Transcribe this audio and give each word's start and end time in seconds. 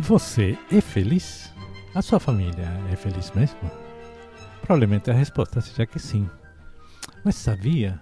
Você 0.00 0.58
é 0.72 0.80
feliz? 0.80 1.52
A 1.94 2.00
sua 2.00 2.18
família 2.18 2.66
é 2.90 2.96
feliz 2.96 3.30
mesmo? 3.32 3.58
Provavelmente 4.62 5.10
a 5.10 5.14
resposta 5.14 5.60
seja 5.60 5.84
que 5.84 5.98
sim. 5.98 6.26
Mas 7.22 7.34
sabia 7.34 8.00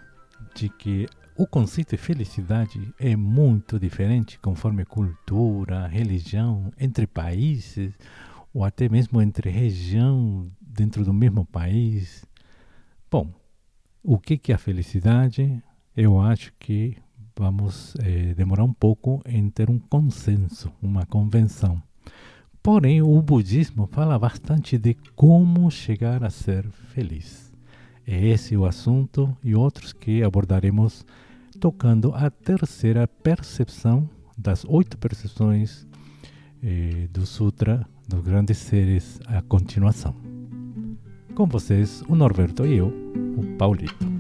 de 0.54 0.68
que 0.68 1.08
o 1.36 1.44
conceito 1.44 1.96
de 1.96 1.96
felicidade 1.96 2.94
é 3.00 3.16
muito 3.16 3.80
diferente 3.80 4.38
conforme 4.38 4.84
cultura, 4.84 5.88
religião, 5.88 6.72
entre 6.78 7.04
países 7.04 7.92
ou 8.54 8.64
até 8.64 8.88
mesmo 8.88 9.20
entre 9.20 9.50
região 9.50 10.48
dentro 10.60 11.04
do 11.04 11.12
mesmo 11.12 11.44
país? 11.44 12.24
Bom, 13.10 13.28
o 14.04 14.20
que 14.20 14.38
que 14.38 14.52
é 14.52 14.54
a 14.54 14.58
felicidade? 14.58 15.60
Eu 15.96 16.20
acho 16.20 16.52
que 16.60 16.96
vamos 17.36 17.96
eh, 17.96 18.34
demorar 18.34 18.62
um 18.62 18.72
pouco 18.72 19.20
em 19.26 19.50
ter 19.50 19.68
um 19.68 19.80
consenso, 19.80 20.72
uma 20.80 21.04
convenção. 21.04 21.82
Porém, 22.62 23.00
o 23.00 23.20
budismo 23.22 23.88
fala 23.90 24.18
bastante 24.18 24.76
de 24.76 24.94
como 25.14 25.70
chegar 25.70 26.22
a 26.22 26.30
ser 26.30 26.68
feliz. 26.92 27.52
É 28.06 28.26
esse 28.28 28.56
o 28.56 28.66
assunto 28.66 29.36
e 29.42 29.54
outros 29.54 29.92
que 29.92 30.22
abordaremos 30.22 31.04
tocando 31.60 32.12
a 32.14 32.30
terceira 32.30 33.06
percepção 33.06 34.08
das 34.36 34.64
oito 34.64 34.96
percepções 34.96 35.86
eh, 36.62 37.08
do 37.12 37.26
Sutra 37.26 37.86
dos 38.06 38.20
Grandes 38.20 38.58
Seres 38.58 39.20
a 39.26 39.42
continuação. 39.42 40.14
Com 41.34 41.46
vocês, 41.46 42.02
o 42.08 42.14
Norberto 42.14 42.66
e 42.66 42.76
eu, 42.76 42.88
o 43.36 43.56
Paulito. 43.56 44.17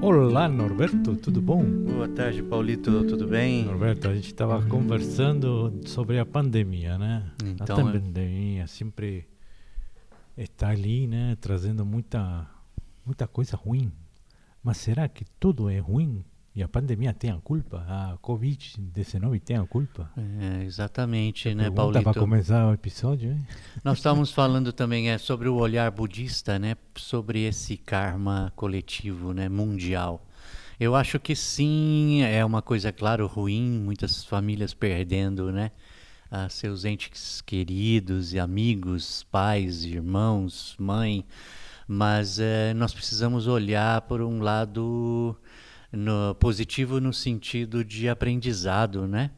Olá, 0.00 0.48
Norberto, 0.48 1.16
tudo 1.16 1.40
bom? 1.40 1.64
Boa 1.64 2.08
tarde, 2.08 2.42
Paulito, 2.42 3.04
tudo 3.04 3.26
bem? 3.26 3.64
Norberto, 3.64 4.08
a 4.08 4.14
gente 4.14 4.26
estava 4.26 4.62
conversando 4.66 5.80
sobre 5.86 6.18
a 6.18 6.26
pandemia, 6.26 6.98
né? 6.98 7.30
Então, 7.44 7.86
a 7.86 7.90
é- 7.90 7.92
pandemia 7.92 8.66
sempre 8.66 9.26
está 10.36 10.68
ali, 10.68 11.06
né? 11.06 11.36
Trazendo 11.40 11.84
muita, 11.84 12.46
muita 13.04 13.26
coisa 13.26 13.56
ruim. 13.56 13.90
Mas 14.62 14.76
será 14.76 15.08
que 15.08 15.24
tudo 15.40 15.68
é 15.70 15.78
ruim? 15.78 16.24
E 16.56 16.62
a 16.62 16.68
pandemia 16.68 17.12
tem 17.12 17.30
a 17.30 17.36
culpa? 17.36 17.84
A 17.86 18.16
Covid-19 18.26 19.42
tem 19.42 19.58
a 19.58 19.66
culpa? 19.66 20.10
É, 20.16 20.64
exatamente, 20.64 21.54
né, 21.54 21.64
Pergunta 21.64 21.92
para 21.92 22.02
Paulito? 22.02 22.20
começar 22.20 22.66
o 22.66 22.72
episódio, 22.72 23.32
hein? 23.32 23.46
Nós 23.84 23.98
estávamos 23.98 24.32
falando 24.32 24.72
também 24.72 25.10
é, 25.10 25.18
sobre 25.18 25.50
o 25.50 25.56
olhar 25.56 25.90
budista, 25.90 26.58
né? 26.58 26.74
Sobre 26.94 27.44
esse 27.44 27.76
karma 27.76 28.50
coletivo, 28.56 29.34
né? 29.34 29.50
Mundial. 29.50 30.26
Eu 30.80 30.94
acho 30.94 31.20
que 31.20 31.36
sim, 31.36 32.22
é 32.22 32.42
uma 32.42 32.62
coisa, 32.62 32.90
claro, 32.90 33.26
ruim, 33.26 33.78
muitas 33.78 34.24
famílias 34.24 34.72
perdendo, 34.72 35.52
né? 35.52 35.70
ah, 36.30 36.48
seus 36.48 36.84
entes 36.84 37.40
queridos 37.40 38.32
e 38.32 38.38
amigos, 38.38 39.24
pais, 39.30 39.84
irmãos, 39.84 40.74
mãe. 40.78 41.24
Mas 41.88 42.40
eh, 42.40 42.74
nós 42.74 42.92
precisamos 42.92 43.46
olhar 43.46 44.00
por 44.02 44.20
um 44.20 44.40
lado 44.40 45.36
no- 45.96 46.34
positivo 46.36 47.00
no 47.00 47.12
sentido 47.12 47.84
de 47.84 48.08
aprendizado, 48.08 49.06
né? 49.06 49.30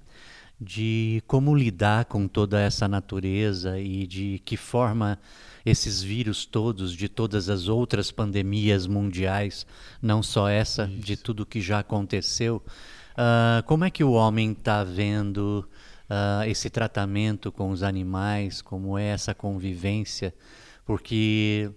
de 0.61 1.23
como 1.27 1.55
lidar 1.55 2.07
com 2.07 2.27
toda 2.27 2.61
essa 2.61 2.89
natureza 2.89 3.79
e 3.79 4.07
de 4.07 4.43
que 4.45 4.57
forma 4.57 5.19
esses 5.65 6.03
vírus 6.03 6.45
todos, 6.47 6.93
de 6.95 7.09
todas 7.09 7.49
as 7.49 7.69
outras 7.69 8.11
pandemias 8.11 8.87
mundiais, 8.87 9.67
não 10.03 10.23
só 10.23 10.49
essa, 10.49 10.87
de 10.87 11.17
tudo 11.17 11.47
que 11.47 11.61
já 11.61 11.79
aconteceu, 11.79 12.63
ah, 13.17 13.63
como 13.67 13.85
é 13.85 13.91
que 13.91 14.03
o 14.03 14.13
homem 14.13 14.53
está 14.53 14.83
vendo 14.83 15.69
ah, 16.11 16.43
esse 16.49 16.69
tratamento 16.71 17.53
com 17.53 17.71
os 17.71 17.83
animais, 17.83 18.61
como 18.61 18.99
é 18.99 19.05
essa 19.05 19.35
convivência? 19.35 20.35
Porque 20.85 21.71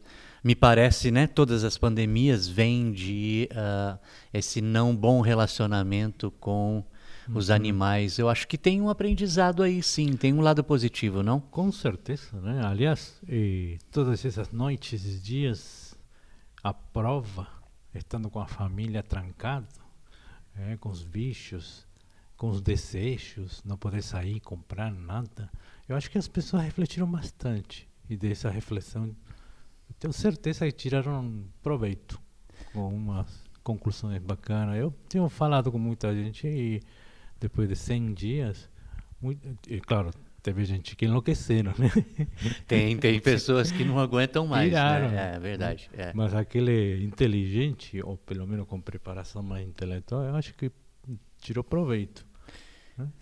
me 0.44 0.56
parece, 0.56 1.12
né, 1.12 1.28
todas 1.28 1.64
as 1.64 1.78
pandemias 1.78 2.48
vêm 2.48 2.92
de 2.92 3.48
ah, 3.54 4.00
esse 4.34 4.62
não 4.62 4.96
bom 4.96 5.22
relacionamento 5.22 6.32
com 6.32 6.84
os 7.34 7.50
animais. 7.50 8.18
Eu 8.18 8.30
acho 8.30 8.48
que 8.48 8.58
tem 8.58 8.82
um 8.82 8.90
aprendizado 8.90 9.62
aí, 9.64 9.82
sim, 9.84 10.16
tem 10.16 10.34
um 10.34 10.42
lado 10.42 10.64
positivo, 10.64 11.22
não? 11.22 11.40
Com 11.40 11.72
certeza, 11.72 12.40
né? 12.42 12.66
Aliás, 12.66 13.22
todas 13.92 14.26
essas 14.26 14.52
noites 14.52 15.06
e 15.06 15.20
dias, 15.20 15.96
a 16.64 16.74
prova, 16.74 17.48
estando 17.94 18.30
com 18.30 18.40
a 18.40 18.48
família 18.48 19.04
trancada, 19.04 19.68
eh, 20.58 20.78
com 20.78 20.90
os 20.90 21.04
bichos, 21.04 21.86
com 22.36 22.50
os 22.50 22.62
desejos, 22.62 23.62
não 23.64 23.78
poder 23.78 24.02
sair, 24.02 24.40
comprar 24.40 24.92
nada. 24.92 25.50
Eu 25.88 25.96
acho 25.96 26.10
que 26.10 26.18
as 26.18 26.28
pessoas 26.28 26.64
refletiram 26.64 27.10
bastante. 27.10 27.88
E 28.10 28.18
dessa 28.18 28.50
reflexão, 28.50 29.16
tenho 30.00 30.14
certeza 30.14 30.66
que 30.66 30.72
tiraram 30.72 31.44
proveito 31.62 32.20
com 32.74 32.88
umas 32.88 33.28
conclusões 33.64 34.22
bacanas. 34.22 34.78
Eu 34.78 34.92
tenho 35.10 35.28
falado 35.30 35.72
com 35.72 35.78
muita 35.78 36.14
gente 36.14 36.48
e 36.48 36.82
depois 37.40 37.68
de 37.68 37.76
100 37.76 38.14
dias, 38.14 38.70
muito, 39.22 39.48
e 39.68 39.80
claro, 39.80 40.12
teve 40.42 40.64
gente 40.66 40.96
que 40.96 41.06
enlouqueceram, 41.06 41.74
né? 41.78 41.90
Tem, 42.68 42.98
tem 42.98 43.20
pessoas 43.20 43.72
que 43.72 43.84
não 43.84 44.00
aguentam 44.00 44.48
mais, 44.48 44.70
Tiraram. 44.70 45.10
né? 45.10 45.36
É 45.36 45.40
verdade. 45.40 45.90
é. 45.94 46.12
Mas 46.14 46.34
aquele 46.34 47.04
inteligente, 47.04 48.02
ou 48.04 48.18
pelo 48.18 48.48
menos 48.48 48.68
com 48.68 48.80
preparação 48.80 49.44
mais 49.44 49.68
intelectual, 49.68 50.24
eu 50.24 50.36
acho 50.36 50.54
que 50.54 50.72
tirou 51.40 51.64
proveito. 51.64 52.26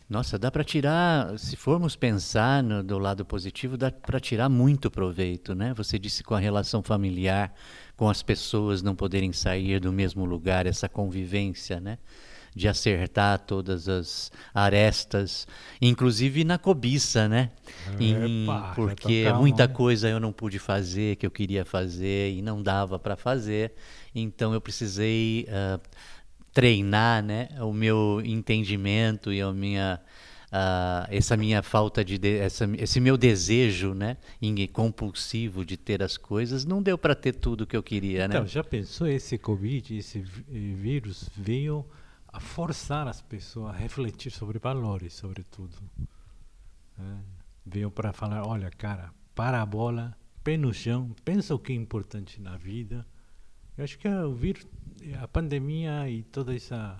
Nossa, 0.10 0.40
dá 0.40 0.50
para 0.50 0.64
tirar, 0.64 1.38
se 1.38 1.56
formos 1.56 1.96
pensar 1.96 2.64
no- 2.64 2.84
do 2.84 2.98
lado 2.98 3.24
positivo, 3.24 3.78
dá 3.78 3.92
para 3.92 4.20
tirar 4.20 4.50
muito 4.50 4.90
proveito, 4.90 5.54
né? 5.54 5.72
Você 5.76 6.00
disse 6.00 6.24
com 6.24 6.34
a 6.34 6.40
relação 6.40 6.82
familiar, 6.82 7.54
com 7.96 8.10
as 8.10 8.24
pessoas 8.24 8.82
não 8.82 8.96
poderem 8.96 9.32
sair 9.32 9.80
do 9.80 9.92
mesmo 9.94 10.26
lugar, 10.26 10.66
essa 10.66 10.90
convivência, 10.90 11.80
né? 11.80 12.00
De 12.56 12.68
acertar 12.68 13.38
todas 13.42 13.88
as 13.88 14.32
arestas, 14.52 15.48
inclusive 15.80 16.44
na 16.44 16.58
cobiça, 16.58 17.30
né? 17.30 17.52
Em- 18.00 18.46
Epa, 18.48 18.70
já 18.70 18.74
porque 18.74 19.24
calmo, 19.26 19.40
muita 19.42 19.68
né? 19.68 19.74
coisa 19.74 20.10
eu 20.10 20.20
não 20.20 20.32
pude 20.34 20.58
fazer 20.58 21.18
que 21.18 21.26
eu 21.28 21.32
queria 21.32 21.64
fazer 21.64 22.32
e 22.34 22.42
não 22.42 22.64
dava 22.64 22.98
para 22.98 23.16
fazer, 23.16 23.74
então 24.16 24.52
eu 24.56 24.60
precisei 24.60 25.48
ah, 25.52 25.80
treinar, 26.60 27.24
né, 27.24 27.48
o 27.62 27.72
meu 27.72 28.22
entendimento 28.24 29.32
e 29.32 29.42
a 29.42 29.52
minha 29.54 30.02
ah, 30.52 31.08
essa 31.10 31.38
minha 31.38 31.62
falta 31.64 32.04
de, 32.04 32.18
de- 32.18 32.38
essa, 32.40 32.66
esse 32.78 33.00
meu 33.00 33.16
desejo, 33.18 33.94
né, 33.94 34.18
compulsivo 34.74 35.64
de 35.64 35.78
ter 35.78 36.02
as 36.04 36.18
coisas, 36.18 36.66
não 36.66 36.82
deu 36.82 36.98
para 36.98 37.16
ter 37.16 37.34
tudo 37.34 37.66
que 37.68 37.78
eu 37.78 37.84
queria, 37.84 38.26
Então, 38.26 38.42
né? 38.42 38.48
já 38.48 38.64
pensou 38.64 39.08
esse 39.08 39.38
Covid, 39.38 39.96
esse 39.96 40.20
vírus 40.50 41.30
veio 41.38 41.86
a 42.28 42.40
forçar 42.40 43.08
as 43.08 43.22
pessoas 43.22 43.74
a 43.74 43.78
refletir 43.78 44.32
sobre 44.32 44.60
valores, 44.60 45.14
sobretudo. 45.14 45.78
né? 46.98 47.20
Veio 47.66 47.90
para 47.92 48.12
falar, 48.12 48.46
olha, 48.46 48.70
cara, 48.72 49.12
para 49.36 49.62
a 49.62 49.66
bola, 49.66 50.18
pé 50.44 50.58
no 50.58 50.74
chão, 50.74 51.16
pensa 51.24 51.54
o 51.56 51.60
que 51.60 51.72
é 51.72 51.76
importante 51.76 52.42
na 52.42 52.58
vida. 52.58 53.06
Eu 53.78 53.84
acho 53.84 53.98
que 54.00 54.08
é 54.08 54.26
o 54.26 54.34
vírus, 54.34 54.66
a 55.22 55.28
pandemia 55.28 56.10
e 56.10 56.24
toda 56.24 56.56
essa 56.56 56.98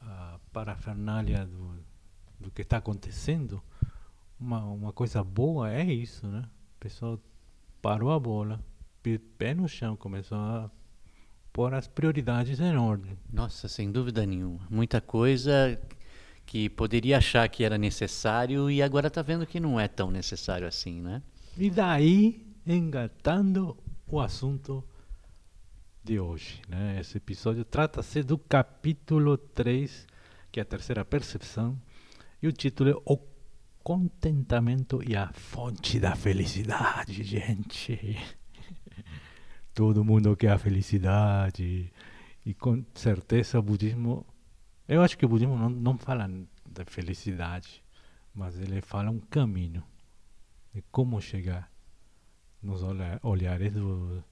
a 0.00 0.38
parafernália 0.52 1.44
do, 1.46 1.74
do 2.38 2.50
que 2.50 2.62
está 2.62 2.76
acontecendo, 2.78 3.62
uma, 4.38 4.64
uma 4.64 4.92
coisa 4.92 5.22
boa 5.24 5.72
é 5.72 5.84
isso, 5.84 6.26
né? 6.26 6.42
O 6.76 6.80
pessoal 6.80 7.18
parou 7.82 8.12
a 8.12 8.18
bola, 8.18 8.60
pé- 9.02 9.20
pé 9.36 9.54
no 9.54 9.68
chão, 9.68 9.96
começou 9.96 10.38
a 10.38 10.70
pôr 11.52 11.74
as 11.74 11.88
prioridades 11.88 12.60
em 12.60 12.76
ordem. 12.76 13.18
Nossa, 13.32 13.66
sem 13.68 13.90
dúvida 13.90 14.24
nenhuma. 14.24 14.60
Muita 14.70 15.00
coisa 15.00 15.78
que 16.46 16.68
poderia 16.70 17.18
achar 17.18 17.48
que 17.48 17.64
era 17.64 17.76
necessário 17.76 18.70
e 18.70 18.80
agora 18.80 19.08
está 19.08 19.20
vendo 19.22 19.46
que 19.46 19.58
não 19.60 19.78
é 19.78 19.88
tão 19.88 20.10
necessário 20.10 20.66
assim, 20.66 21.00
né? 21.02 21.22
E 21.56 21.68
daí, 21.68 22.46
engatando 22.64 23.76
o 24.06 24.20
assunto 24.20 24.84
de 26.08 26.18
hoje. 26.18 26.62
Né? 26.66 26.98
Esse 27.00 27.18
episódio 27.18 27.66
trata-se 27.66 28.22
do 28.22 28.38
capítulo 28.38 29.36
3, 29.36 30.06
que 30.50 30.58
é 30.58 30.62
a 30.62 30.66
terceira 30.66 31.04
percepção, 31.04 31.78
e 32.42 32.48
o 32.48 32.52
título 32.52 32.90
é 32.90 32.94
O 33.04 33.18
Contentamento 33.84 35.02
e 35.06 35.14
a 35.14 35.30
Fonte 35.34 36.00
da 36.00 36.16
Felicidade, 36.16 37.22
gente. 37.22 38.16
Todo 39.74 40.02
mundo 40.02 40.34
quer 40.34 40.52
a 40.52 40.58
felicidade, 40.58 41.92
e 42.44 42.54
com 42.54 42.82
certeza 42.94 43.58
o 43.58 43.62
budismo. 43.62 44.24
Eu 44.88 45.02
acho 45.02 45.16
que 45.18 45.26
o 45.26 45.28
budismo 45.28 45.58
não, 45.58 45.68
não 45.68 45.98
fala 45.98 46.26
da 46.66 46.86
felicidade, 46.86 47.84
mas 48.34 48.58
ele 48.58 48.80
fala 48.80 49.10
um 49.10 49.20
caminho 49.20 49.84
de 50.74 50.82
como 50.90 51.20
chegar 51.20 51.70
nos 52.62 52.82
olha- 52.82 53.20
olhares 53.22 53.74
do, 53.74 54.24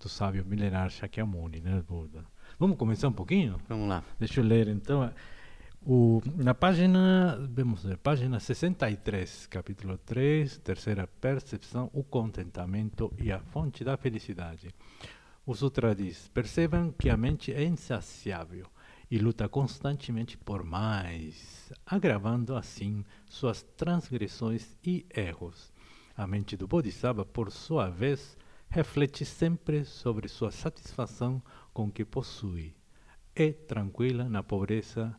do 0.00 0.08
sábio 0.08 0.44
milenar 0.44 0.90
Shakyamuni, 0.90 1.60
né, 1.60 1.82
Buda. 1.86 2.24
Vamos 2.58 2.76
começar 2.76 3.08
um 3.08 3.12
pouquinho? 3.12 3.60
Vamos 3.68 3.88
lá. 3.88 4.02
Deixa 4.18 4.40
eu 4.40 4.44
ler 4.44 4.66
então. 4.68 5.12
O, 5.82 6.20
na 6.36 6.54
página, 6.54 7.38
vamos 7.50 7.84
ver, 7.84 7.96
página 7.98 8.40
63, 8.40 9.46
capítulo 9.46 9.96
3, 9.98 10.58
terceira 10.58 11.06
percepção, 11.06 11.90
o 11.92 12.02
contentamento 12.02 13.12
e 13.18 13.30
a 13.30 13.38
fonte 13.40 13.84
da 13.84 13.96
felicidade. 13.96 14.74
O 15.46 15.54
Sutra 15.54 15.94
diz: 15.94 16.28
percebam 16.28 16.92
que 16.98 17.08
a 17.08 17.16
mente 17.16 17.52
é 17.52 17.64
insaciável 17.64 18.66
e 19.10 19.18
luta 19.18 19.48
constantemente 19.48 20.36
por 20.38 20.62
mais, 20.64 21.72
agravando 21.84 22.54
assim 22.54 23.04
suas 23.26 23.62
transgressões 23.76 24.76
e 24.84 25.04
erros. 25.14 25.72
A 26.16 26.26
mente 26.26 26.56
do 26.56 26.68
Bodhisattva, 26.68 27.24
por 27.24 27.50
sua 27.50 27.88
vez, 27.88 28.36
reflete 28.70 29.24
sempre 29.24 29.84
sobre 29.84 30.28
sua 30.28 30.52
satisfação 30.52 31.42
com 31.72 31.86
o 31.86 31.90
que 31.90 32.04
possui. 32.04 32.74
É 33.34 33.52
tranquila 33.52 34.28
na 34.28 34.42
pobreza 34.42 35.14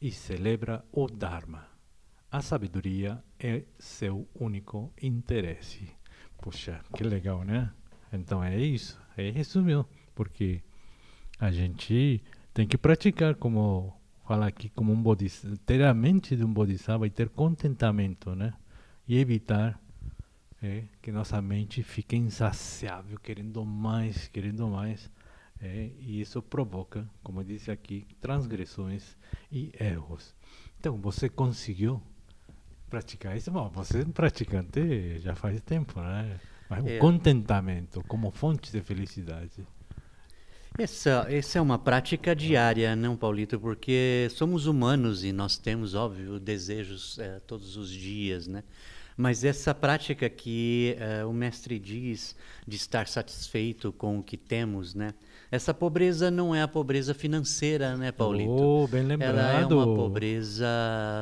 e 0.00 0.10
celebra 0.12 0.84
o 0.92 1.06
Dharma. 1.06 1.66
A 2.30 2.42
sabedoria 2.42 3.24
é 3.38 3.64
seu 3.78 4.28
único 4.34 4.92
interesse. 5.00 5.90
Puxa, 6.42 6.80
que 6.94 7.02
legal, 7.02 7.42
né? 7.42 7.72
Então 8.12 8.44
é 8.44 8.56
isso, 8.58 9.00
é 9.16 9.30
mesmo, 9.62 9.86
porque 10.14 10.62
a 11.40 11.50
gente 11.50 12.22
tem 12.52 12.66
que 12.66 12.76
praticar, 12.76 13.34
como 13.34 13.98
fala 14.26 14.46
aqui, 14.46 14.68
como 14.68 14.92
um 14.92 15.02
bodhisattva, 15.02 15.56
ter 15.64 15.82
a 15.82 15.94
mente 15.94 16.36
de 16.36 16.44
um 16.44 16.52
bodhisattva 16.52 17.06
e 17.06 17.10
ter 17.10 17.30
contentamento, 17.30 18.34
né? 18.34 18.52
E 19.06 19.18
evitar 19.18 19.80
é, 20.62 20.84
que 21.00 21.12
nossa 21.12 21.40
mente 21.40 21.82
fique 21.82 22.16
insaciável, 22.16 23.18
querendo 23.18 23.64
mais, 23.64 24.28
querendo 24.28 24.66
mais. 24.68 25.10
É, 25.60 25.90
e 25.98 26.20
isso 26.20 26.40
provoca, 26.40 27.08
como 27.22 27.42
disse 27.42 27.70
aqui, 27.70 28.06
transgressões 28.20 29.16
e 29.50 29.72
erros. 29.78 30.34
Então, 30.78 30.96
você 30.96 31.28
conseguiu 31.28 32.00
praticar 32.88 33.36
isso? 33.36 33.50
Bom, 33.50 33.68
você 33.68 34.02
é 34.02 34.04
um 34.04 34.12
praticante 34.12 35.18
já 35.18 35.34
faz 35.34 35.60
tempo, 35.60 36.00
né? 36.00 36.38
Mas 36.70 36.86
é. 36.86 36.96
o 36.96 37.00
contentamento 37.00 38.02
como 38.06 38.30
fonte 38.30 38.70
de 38.70 38.80
felicidade. 38.80 39.66
Essa, 40.78 41.26
essa 41.28 41.58
é 41.58 41.60
uma 41.60 41.78
prática 41.78 42.36
diária, 42.36 42.94
não, 42.94 43.16
Paulito? 43.16 43.58
Porque 43.58 44.28
somos 44.30 44.66
humanos 44.66 45.24
e 45.24 45.32
nós 45.32 45.56
temos, 45.58 45.94
óbvio, 45.94 46.38
desejos 46.38 47.18
é, 47.18 47.40
todos 47.40 47.76
os 47.76 47.90
dias, 47.90 48.46
né? 48.46 48.62
Mas 49.18 49.42
essa 49.42 49.74
prática 49.74 50.30
que 50.30 50.96
uh, 51.24 51.28
o 51.28 51.32
mestre 51.32 51.76
diz 51.76 52.36
de 52.64 52.76
estar 52.76 53.08
satisfeito 53.08 53.92
com 53.92 54.20
o 54.20 54.22
que 54.22 54.36
temos, 54.36 54.94
né? 54.94 55.12
Essa 55.50 55.74
pobreza 55.74 56.30
não 56.30 56.54
é 56.54 56.62
a 56.62 56.68
pobreza 56.68 57.12
financeira, 57.12 57.96
né, 57.96 58.12
Paulito? 58.12 58.52
Oh, 58.52 58.86
bem 58.86 59.02
lembrado. 59.02 59.36
Ela 59.36 59.60
é 59.60 59.66
uma 59.66 59.92
pobreza 59.92 60.68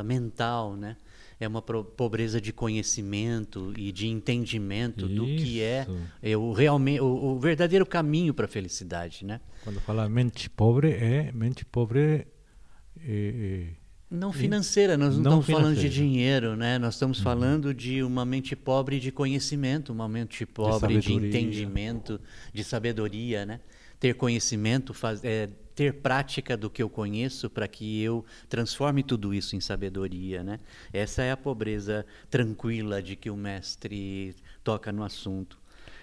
mental, 0.05 0.77
né? 0.77 0.95
É 1.41 1.49
uma 1.49 1.63
pobreza 1.63 2.39
de 2.39 2.53
conhecimento 2.53 3.73
e 3.79 3.91
de 3.91 4.09
entendimento 4.09 5.07
Isso. 5.07 5.15
do 5.15 5.25
que 5.25 5.63
é, 5.63 5.87
é 6.23 6.37
o, 6.37 6.53
realmente, 6.53 7.01
o, 7.01 7.07
o 7.07 7.41
verdadeiro 7.41 7.87
caminho 7.87 8.35
para 8.35 8.45
a 8.45 8.49
felicidade, 8.49 9.25
né? 9.25 9.41
Quando 9.65 9.81
fala 9.81 10.07
mente 10.07 10.51
pobre, 10.51 10.91
é 10.91 11.33
mente 11.33 11.65
pobre... 11.65 12.27
É, 12.99 13.67
é 13.73 13.86
não 14.11 14.33
financeira, 14.33 14.97
nós 14.97 15.17
não, 15.17 15.23
não 15.23 15.41
estamos 15.41 15.47
falando 15.47 15.81
de 15.81 15.89
dinheiro, 15.89 16.57
né? 16.57 16.79
Nós 16.79 16.95
estamos 16.95 17.19
uhum. 17.19 17.25
falando 17.25 17.75
de 17.75 18.03
uma 18.03 18.25
mente 18.25 18.55
pobre 18.55 19.01
de 19.01 19.11
conhecimento, 19.11 19.93
uma 19.93 20.09
mente 20.09 20.47
pobre 20.47 20.99
de, 20.99 21.09
de 21.09 21.13
entendimento, 21.13 22.21
de 22.53 22.63
sabedoria, 22.63 23.45
né? 23.45 23.61
Ter 23.99 24.15
conhecimento, 24.15 24.95
faz, 24.95 25.25
é, 25.25 25.49
ter 25.75 25.95
prática 25.95 26.57
do 26.57 26.71
que 26.71 26.83
eu 26.83 26.89
conheço 26.89 27.51
para 27.51 27.67
que 27.67 28.01
eu 28.01 28.25
transforme 28.49 29.03
tudo 29.03 29.35
isso 29.35 29.57
em 29.57 29.61
sabedoria, 29.61 30.45
né? 30.45 30.61
Essa 30.93 31.23
é 31.23 31.33
a 31.33 31.37
pobreza 31.37 32.07
tranquila 32.31 33.03
de 33.03 33.17
que 33.17 33.29
o 33.29 33.37
mestre 33.37 34.37
toca 34.63 34.93
no 34.93 35.03
assunto. 35.03 35.59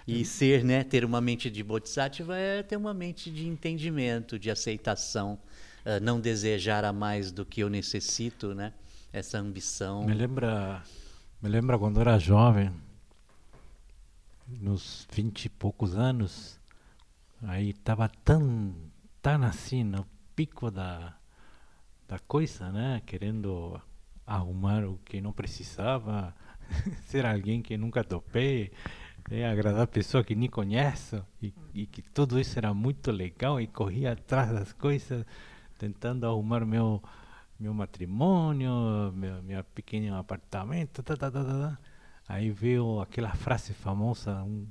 E 0.06 0.18
uhum. 0.18 0.24
ser, 0.26 0.62
né, 0.62 0.84
ter 0.84 1.02
uma 1.06 1.20
mente 1.20 1.50
de 1.50 1.64
bodhisattva 1.64 2.36
é 2.36 2.62
ter 2.62 2.76
uma 2.76 2.92
mente 2.92 3.30
de 3.30 3.48
entendimento, 3.48 4.38
de 4.38 4.50
aceitação 4.50 5.38
uh, 5.84 6.02
não 6.02 6.20
desejar 6.20 6.84
a 6.84 6.92
mais 6.92 7.30
do 7.30 7.44
que 7.44 7.60
eu 7.60 7.68
necessito, 7.68 8.54
né? 8.54 8.72
Essa 9.12 9.38
ambição. 9.38 10.04
Me 10.04 10.14
lembra, 10.14 10.82
me 11.40 11.48
lembra 11.48 11.78
quando 11.78 12.00
era 12.00 12.18
jovem, 12.18 12.72
nos 14.48 15.06
vinte 15.12 15.46
e 15.46 15.48
poucos 15.48 15.96
anos, 15.96 16.58
aí 17.42 17.70
estava 17.70 18.08
tão, 18.08 18.74
tão 19.22 19.44
assim 19.44 19.84
no 19.84 20.06
pico 20.34 20.70
da, 20.70 21.16
da 22.08 22.18
coisa, 22.18 22.70
né? 22.72 23.02
Querendo 23.06 23.80
arrumar 24.26 24.84
o 24.84 24.98
que 25.04 25.20
não 25.20 25.32
precisava, 25.32 26.34
ser 27.06 27.24
alguém 27.26 27.62
que 27.62 27.76
nunca 27.76 28.02
topei, 28.02 28.72
é, 29.30 29.46
agradar 29.46 29.86
pessoa 29.86 30.24
que 30.24 30.34
nem 30.34 30.48
conheço 30.48 31.24
e, 31.40 31.52
e, 31.72 31.86
que 31.86 32.02
tudo 32.02 32.38
isso 32.38 32.58
era 32.58 32.74
muito 32.74 33.10
legal 33.10 33.60
e 33.60 33.66
corria 33.66 34.12
atrás 34.12 34.50
das 34.50 34.72
coisas 34.72 35.24
tentando 35.84 36.26
arrumar 36.26 36.64
meu 36.64 37.02
meu 37.58 37.72
matrimônio, 37.72 39.12
meu, 39.12 39.42
meu 39.42 39.62
pequeno 39.64 40.16
apartamento, 40.16 41.02
tá, 41.02 41.16
tá, 41.16 41.30
tá, 41.30 41.44
tá. 41.44 41.78
Aí 42.28 42.50
veio 42.50 43.00
aquela 43.00 43.32
frase 43.34 43.72
famosa, 43.72 44.42
um, 44.42 44.66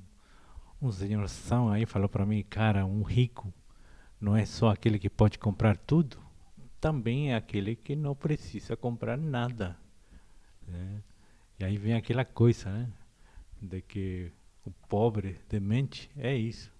um 0.81 0.91
senhorzão 0.91 1.69
aí 1.69 1.85
falou 1.85 2.09
para 2.09 2.25
mim, 2.25 2.43
cara, 2.43 2.85
um 2.85 3.03
rico 3.03 3.53
não 4.19 4.35
é 4.35 4.45
só 4.45 4.69
aquele 4.69 4.99
que 4.99 5.09
pode 5.09 5.39
comprar 5.39 5.77
tudo, 5.77 6.17
também 6.79 7.31
é 7.31 7.35
aquele 7.35 7.75
que 7.75 7.95
não 7.95 8.15
precisa 8.15 8.75
comprar 8.75 9.17
nada. 9.17 9.77
Né? 10.67 11.01
E 11.59 11.63
aí 11.63 11.77
vem 11.77 11.93
aquela 11.93 12.25
coisa, 12.25 12.69
né? 12.69 12.89
De 13.61 13.81
que 13.81 14.31
o 14.65 14.71
pobre 14.89 15.39
de 15.47 15.59
mente 15.59 16.09
é 16.17 16.35
isso. 16.35 16.71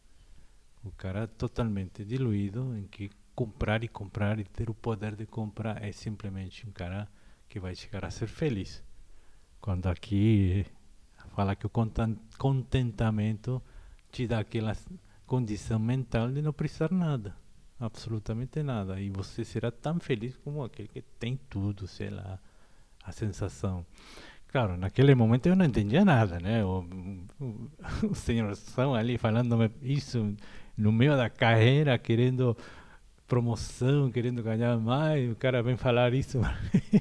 O 0.84 0.92
cara 0.92 1.28
totalmente 1.28 2.04
diluído 2.04 2.76
em 2.78 2.86
que 2.88 3.10
comprar 3.36 3.84
e 3.84 3.88
comprar 3.88 4.40
e 4.40 4.44
ter 4.44 4.70
o 4.70 4.74
poder 4.74 5.16
de 5.16 5.26
comprar 5.26 5.84
é 5.84 5.92
simplesmente 5.92 6.68
um 6.68 6.72
cara 6.72 7.08
que 7.50 7.60
vai 7.60 7.76
chegar 7.76 8.06
a 8.06 8.12
ser 8.12 8.28
feliz. 8.28 8.84
Quando 9.60 9.88
aqui 9.88 10.66
fala 11.36 11.56
que 11.56 11.66
o 11.66 11.72
contentamento 12.38 13.62
te 14.12 14.28
dá 14.28 14.40
aquela 14.40 14.76
condição 15.26 15.80
mental 15.80 16.32
de 16.32 16.42
não 16.42 16.54
precisar 16.54 16.92
nada, 16.92 17.36
absolutamente 17.80 18.62
nada, 18.62 19.00
e 19.00 19.10
você 19.10 19.44
será 19.44 19.72
tão 19.72 20.00
feliz 20.00 20.38
como 20.38 20.64
aquele 20.64 20.88
que 20.88 21.02
tem 21.02 21.40
tudo, 21.50 21.88
sei 21.88 22.10
lá, 22.10 22.40
a 23.04 23.12
sensação. 23.12 23.86
Claro, 24.48 24.78
naquele 24.78 25.16
momento 25.16 25.48
eu 25.48 25.56
não 25.56 25.66
entendia 25.66 26.06
nada, 26.06 26.40
né? 26.40 26.64
O, 26.64 26.86
o, 27.40 27.72
o 28.12 28.14
senhor 28.14 28.56
São 28.56 28.94
ali 28.94 29.18
falando 29.18 29.58
isso 29.82 30.36
no 30.78 30.92
meio 30.92 31.18
da 31.18 31.30
carreira, 31.30 31.98
querendo 31.98 32.56
promoção, 33.34 34.12
querendo 34.12 34.44
ganhar 34.44 34.78
mais, 34.78 35.32
o 35.32 35.36
cara 35.36 35.64
vem 35.64 35.76
falar 35.76 36.14
isso, 36.14 36.40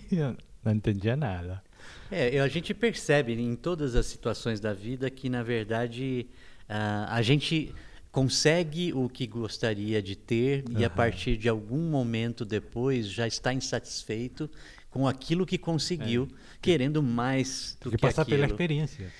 não 0.64 0.72
entendia 0.72 1.14
nada. 1.14 1.62
É, 2.10 2.40
a 2.40 2.48
gente 2.48 2.72
percebe 2.72 3.34
em 3.34 3.54
todas 3.54 3.94
as 3.94 4.06
situações 4.06 4.58
da 4.58 4.72
vida 4.72 5.10
que, 5.10 5.28
na 5.28 5.42
verdade, 5.42 6.26
uh, 6.70 7.08
a 7.08 7.20
gente 7.20 7.74
consegue 8.10 8.94
o 8.94 9.10
que 9.10 9.26
gostaria 9.26 10.00
de 10.00 10.16
ter 10.16 10.64
uhum. 10.70 10.80
e 10.80 10.84
a 10.86 10.90
partir 10.90 11.36
de 11.36 11.50
algum 11.50 11.90
momento 11.90 12.46
depois 12.46 13.08
já 13.08 13.26
está 13.26 13.52
insatisfeito 13.52 14.48
com 14.90 15.06
aquilo 15.06 15.44
que 15.44 15.58
conseguiu, 15.58 16.28
é. 16.30 16.56
querendo 16.62 17.02
mais 17.02 17.76
do 17.78 17.90
Tem 17.90 17.92
que, 17.92 17.96
que 17.98 18.02
passar 18.02 18.22
aquilo. 18.22 18.38
pela 18.38 18.46
experiência 18.46 19.10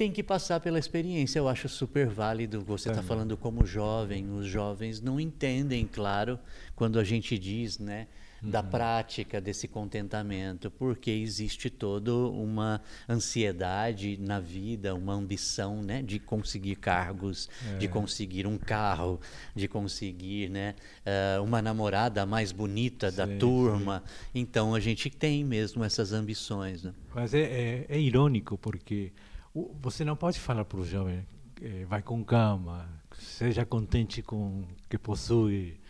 tem 0.00 0.10
que 0.10 0.22
passar 0.22 0.60
pela 0.60 0.78
experiência. 0.78 1.38
Eu 1.38 1.46
acho 1.46 1.68
super 1.68 2.08
válido. 2.08 2.62
Você 2.62 2.88
está 2.88 3.02
falando 3.02 3.36
como 3.36 3.66
jovem. 3.66 4.30
Os 4.30 4.46
jovens 4.46 4.98
não 4.98 5.20
entendem, 5.20 5.86
claro, 5.86 6.38
quando 6.74 6.98
a 6.98 7.04
gente 7.04 7.38
diz, 7.38 7.78
né? 7.78 8.06
da 8.42 8.62
uhum. 8.62 8.70
prática 8.70 9.38
desse 9.38 9.68
contentamento, 9.68 10.70
porque 10.70 11.10
existe 11.10 11.68
toda 11.68 12.10
uma 12.14 12.80
ansiedade 13.06 14.16
na 14.18 14.40
vida, 14.40 14.94
uma 14.94 15.12
ambição, 15.12 15.82
né, 15.82 16.00
de 16.00 16.18
conseguir 16.18 16.76
cargos, 16.76 17.50
é. 17.74 17.76
de 17.76 17.86
conseguir 17.86 18.46
um 18.46 18.56
carro, 18.56 19.20
de 19.54 19.68
conseguir, 19.68 20.48
né, 20.48 20.74
uh, 21.04 21.42
uma 21.42 21.60
namorada 21.60 22.24
mais 22.24 22.50
bonita 22.50 23.10
sim, 23.10 23.16
da 23.18 23.26
turma. 23.26 24.02
Sim. 24.06 24.30
Então 24.36 24.74
a 24.74 24.80
gente 24.80 25.10
tem 25.10 25.44
mesmo 25.44 25.84
essas 25.84 26.14
ambições. 26.14 26.82
Né? 26.82 26.94
Mas 27.14 27.34
é, 27.34 27.42
é, 27.42 27.86
é 27.90 28.00
irônico 28.00 28.56
porque 28.56 29.12
você 29.54 30.04
não 30.04 30.16
pode 30.16 30.38
falar 30.38 30.64
para 30.64 30.78
o 30.78 30.84
jovem, 30.84 31.26
eh, 31.60 31.84
vai 31.86 32.02
com 32.02 32.24
calma, 32.24 32.88
seja 33.12 33.64
contente 33.64 34.22
com 34.22 34.60
o 34.60 34.68
que 34.88 34.98
possui, 34.98 35.80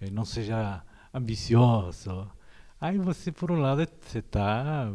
eh, 0.00 0.10
não 0.10 0.24
seja 0.24 0.82
ambicioso. 1.14 2.30
Aí 2.80 2.98
você, 2.98 3.32
por 3.32 3.50
um 3.50 3.60
lado, 3.60 3.86
você 4.02 4.18
está 4.18 4.92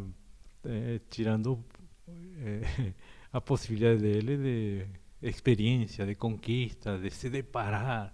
eh, 0.65 1.00
tirando 1.10 1.63
a 3.32 3.41
possibilidade 3.41 4.01
dele 4.01 4.38
de, 4.38 4.88
experiência 5.22 6.06
de 6.06 6.15
conquista, 6.15 6.98
de 6.98 7.12
se 7.12 7.30
deparar 7.30 8.13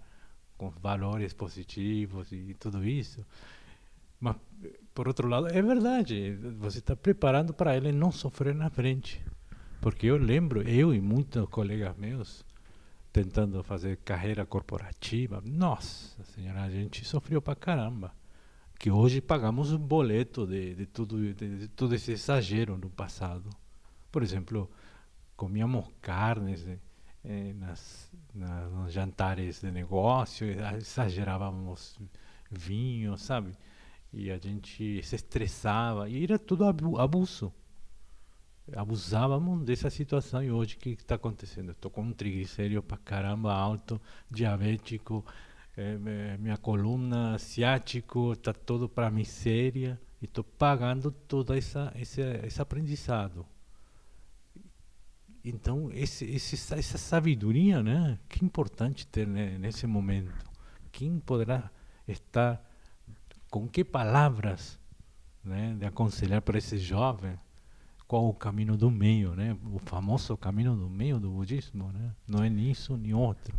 com 0.56 0.70
valores 0.70 1.32
positivos 1.32 2.30
e 2.32 2.54
tudo 2.58 2.86
isso. 2.86 3.24
Mas, 4.20 4.36
por 4.94 5.08
outro 5.08 5.28
lado, 5.28 5.48
é 5.48 5.62
verdade, 5.62 6.32
você 6.58 6.78
está 6.78 6.96
preparando 6.96 7.54
para 7.54 7.76
ele 7.76 7.92
não 7.92 8.12
sofrer 8.12 8.54
na 8.54 8.68
frente. 8.68 9.24
Porque 9.88 10.06
eu 10.06 10.18
lembro, 10.18 10.60
eu 10.68 10.92
e 10.92 11.00
muitos 11.00 11.48
colegas 11.48 11.96
meus, 11.96 12.44
tentando 13.10 13.62
fazer 13.62 13.96
carreira 13.96 14.44
corporativa, 14.44 15.42
nossa 15.42 16.22
senhora, 16.24 16.64
a 16.64 16.68
gente 16.68 17.06
sofreu 17.06 17.40
para 17.40 17.56
caramba. 17.56 18.14
Que 18.78 18.90
hoje 18.90 19.22
pagamos 19.22 19.72
um 19.72 19.78
boleto 19.78 20.46
de, 20.46 20.74
de, 20.74 20.84
tudo, 20.84 21.32
de, 21.32 21.60
de 21.60 21.68
todo 21.68 21.94
esse 21.94 22.12
exagero 22.12 22.76
no 22.76 22.90
passado. 22.90 23.48
Por 24.12 24.22
exemplo, 24.22 24.70
comíamos 25.34 25.86
carnes 26.02 26.68
eh, 27.24 27.54
nas, 27.54 28.12
nas, 28.34 28.70
nos 28.70 28.92
jantares 28.92 29.62
de 29.62 29.70
negócio, 29.70 30.46
exagerávamos 30.76 31.98
vinho, 32.50 33.16
sabe? 33.16 33.56
E 34.12 34.30
a 34.30 34.36
gente 34.36 35.02
se 35.02 35.16
estressava, 35.16 36.10
e 36.10 36.24
era 36.24 36.38
tudo 36.38 36.66
abuso. 36.98 37.50
Abusávamos 38.76 39.64
dessa 39.64 39.88
situação 39.88 40.42
e 40.42 40.50
hoje 40.50 40.76
o 40.76 40.78
que 40.78 40.90
está 40.90 41.14
acontecendo? 41.14 41.72
Estou 41.72 41.90
com 41.90 42.02
um 42.02 42.12
triglicérido 42.12 42.82
para 42.82 42.98
caramba 42.98 43.52
alto, 43.52 44.00
diabético, 44.30 45.24
eh, 45.76 46.36
minha 46.38 46.56
coluna 46.56 47.38
ciático, 47.38 48.32
está 48.32 48.52
todo 48.52 48.88
para 48.88 49.10
miséria 49.10 49.98
e 50.20 50.26
estou 50.26 50.44
pagando 50.44 51.10
todo 51.10 51.54
essa, 51.54 51.92
esse, 51.96 52.20
esse 52.20 52.60
aprendizado. 52.60 53.46
Então, 55.44 55.90
esse, 55.92 56.24
esse, 56.26 56.74
essa 56.74 56.98
sabedoria, 56.98 57.82
né? 57.82 58.18
Que 58.28 58.44
importante 58.44 59.06
ter 59.06 59.26
né, 59.26 59.56
nesse 59.56 59.86
momento. 59.86 60.34
Quem 60.92 61.18
poderá 61.20 61.70
estar 62.06 62.62
com 63.50 63.66
que 63.66 63.84
palavras 63.84 64.78
né, 65.42 65.74
de 65.78 65.86
aconselhar 65.86 66.42
para 66.42 66.58
esse 66.58 66.78
jovem 66.78 67.34
qual 68.08 68.26
o 68.26 68.32
caminho 68.32 68.74
do 68.74 68.90
meio, 68.90 69.36
né? 69.36 69.54
O 69.70 69.78
famoso 69.78 70.34
caminho 70.34 70.74
do 70.74 70.88
meio 70.88 71.20
do 71.20 71.30
budismo, 71.30 71.92
né? 71.92 72.10
Não 72.26 72.42
é 72.42 72.48
nisso 72.48 72.96
nem 72.96 73.12
outro. 73.12 73.54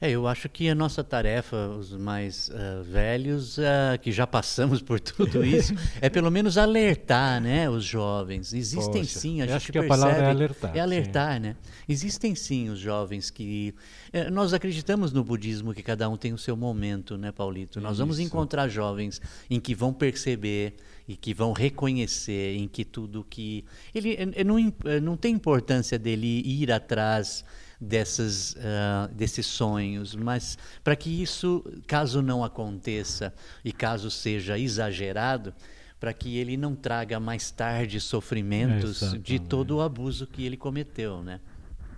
É, 0.00 0.10
eu 0.10 0.26
acho 0.26 0.48
que 0.48 0.68
a 0.68 0.74
nossa 0.74 1.02
tarefa, 1.02 1.68
os 1.68 1.92
mais 1.92 2.48
uh, 2.50 2.82
velhos, 2.82 3.56
uh, 3.56 3.98
que 4.00 4.12
já 4.12 4.26
passamos 4.26 4.82
por 4.82 5.00
tudo 5.00 5.44
isso, 5.46 5.74
é 6.00 6.10
pelo 6.10 6.30
menos 6.30 6.58
alertar, 6.58 7.40
né, 7.40 7.68
os 7.70 7.84
jovens. 7.84 8.52
Existem 8.52 9.02
Poxa, 9.02 9.18
sim, 9.18 9.40
a 9.40 9.46
gente 9.46 9.56
acho 9.56 9.66
que 9.66 9.72
percebe, 9.72 9.94
a 9.94 9.96
palavra 9.96 10.22
é 10.22 10.30
alertar. 10.30 10.76
É 10.76 10.80
alertar, 10.80 11.40
né? 11.40 11.56
Existem 11.88 12.34
sim 12.34 12.68
os 12.68 12.78
jovens 12.78 13.30
que 13.30 13.74
eh, 14.12 14.28
nós 14.30 14.52
acreditamos 14.52 15.12
no 15.12 15.24
budismo 15.24 15.72
que 15.72 15.82
cada 15.82 16.08
um 16.08 16.16
tem 16.16 16.32
o 16.32 16.38
seu 16.38 16.56
momento, 16.56 17.16
né, 17.16 17.32
Paulito? 17.32 17.80
Nós 17.80 17.98
vamos 17.98 18.18
Isso. 18.18 18.26
encontrar 18.26 18.68
jovens 18.68 19.20
em 19.48 19.58
que 19.58 19.74
vão 19.74 19.92
perceber 19.92 20.74
e 21.08 21.16
que 21.16 21.32
vão 21.32 21.52
reconhecer 21.52 22.56
em 22.56 22.66
que 22.68 22.84
tudo 22.84 23.24
que 23.28 23.64
ele 23.94 24.16
eh, 24.18 24.44
não 24.44 24.58
eh, 24.58 25.00
não 25.00 25.16
tem 25.16 25.34
importância 25.34 25.98
dele 25.98 26.42
ir 26.44 26.70
atrás 26.72 27.44
dessas, 27.80 28.52
uh, 28.54 29.12
desses 29.14 29.46
sonhos, 29.46 30.14
mas 30.14 30.58
para 30.82 30.96
que 30.96 31.22
isso, 31.22 31.64
caso 31.86 32.22
não 32.22 32.44
aconteça 32.44 33.32
e 33.64 33.72
caso 33.72 34.10
seja 34.10 34.58
exagerado, 34.58 35.54
para 35.98 36.12
que 36.12 36.36
ele 36.36 36.56
não 36.56 36.74
traga 36.74 37.18
mais 37.18 37.50
tarde 37.50 38.00
sofrimentos 38.00 39.00
de 39.00 39.06
Exatamente. 39.06 39.40
todo 39.40 39.76
o 39.76 39.80
abuso 39.80 40.26
que 40.26 40.44
ele 40.44 40.56
cometeu, 40.56 41.22
né? 41.22 41.40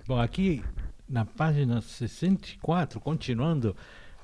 Bom, 0.06 0.20
aqui 0.20 0.62
na 1.08 1.24
página 1.24 1.80
64, 1.80 3.00
continuando, 3.00 3.76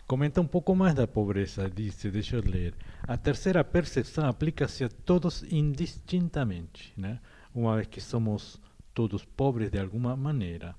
comenta 0.07 0.41
um 0.41 0.47
pouco 0.47 0.75
mais 0.75 0.95
da 0.95 1.07
pobreza. 1.07 1.69
Diz, 1.69 1.97
deixa 2.05 2.37
eu 2.37 2.43
ler. 2.43 2.75
A 3.03 3.17
terceira 3.17 3.65
percepção 3.65 4.27
aplica-se 4.27 4.85
a 4.85 4.89
todos 4.89 5.43
indistintamente, 5.51 6.93
né? 6.97 7.19
uma 7.55 7.77
vez 7.77 7.87
que 7.87 8.01
somos 8.01 8.61
todos 8.93 9.25
pobres 9.25 9.71
de 9.71 9.79
alguma 9.79 10.17
maneira. 10.17 10.75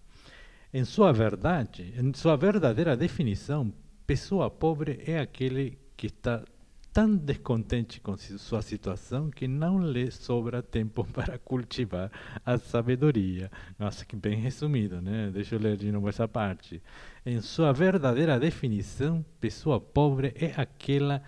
Em 0.77 0.83
sua 0.83 1.13
verdade, 1.13 1.93
em 1.97 2.13
sua 2.13 2.35
verdadeira 2.35 2.97
definição, 2.97 3.71
pessoa 4.05 4.51
pobre 4.51 5.01
é 5.07 5.19
aquele 5.19 5.79
que 5.95 6.07
está 6.07 6.43
tão 6.91 7.15
descontente 7.15 8.01
com 8.01 8.17
sua 8.17 8.61
situação 8.61 9.31
que 9.31 9.47
não 9.47 9.79
lhe 9.79 10.11
sobra 10.11 10.61
tempo 10.61 11.05
para 11.15 11.37
cultivar 11.37 12.11
a 12.45 12.57
sabedoria. 12.57 13.49
Nossa, 13.79 14.03
que 14.03 14.17
bem 14.17 14.35
resumido, 14.35 15.01
né? 15.01 15.31
Deixa 15.31 15.55
eu 15.55 15.59
ler 15.59 15.77
de 15.77 15.89
novo 15.93 16.09
essa 16.09 16.27
parte. 16.27 16.83
Em 17.25 17.39
sua 17.39 17.71
verdadeira 17.71 18.37
definição, 18.37 19.23
pessoa 19.39 19.79
pobre 19.79 20.33
é 20.35 20.51
aquela 20.57 21.23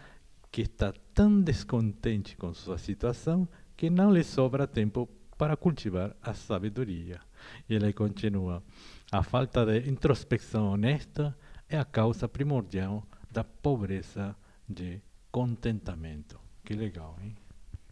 que 0.52 0.64
está 0.64 0.94
tão 1.14 1.40
descontente 1.40 2.36
com 2.36 2.54
sua 2.54 2.78
situação 2.78 3.48
que 3.78 3.90
não 3.90 4.12
lhe 4.12 4.26
sobra 4.26 4.68
tempo 4.68 5.08
para 5.38 5.56
cultivar 5.56 6.14
a 6.22 6.34
sabedoria. 6.34 7.22
E 7.70 7.76
ele 7.76 7.94
continua: 7.94 8.62
a 9.12 9.24
falta 9.24 9.66
de 9.66 9.90
introspecção 9.90 10.72
honesta 10.72 11.38
é 11.70 11.78
a 11.78 11.86
causa 11.86 12.28
primordial 12.28 13.06
da 13.32 13.44
pobreza 13.44 14.36
de 14.68 15.02
contentamento. 15.32 16.40
Que 16.64 16.74
legal, 16.74 17.18
hein? 17.24 17.36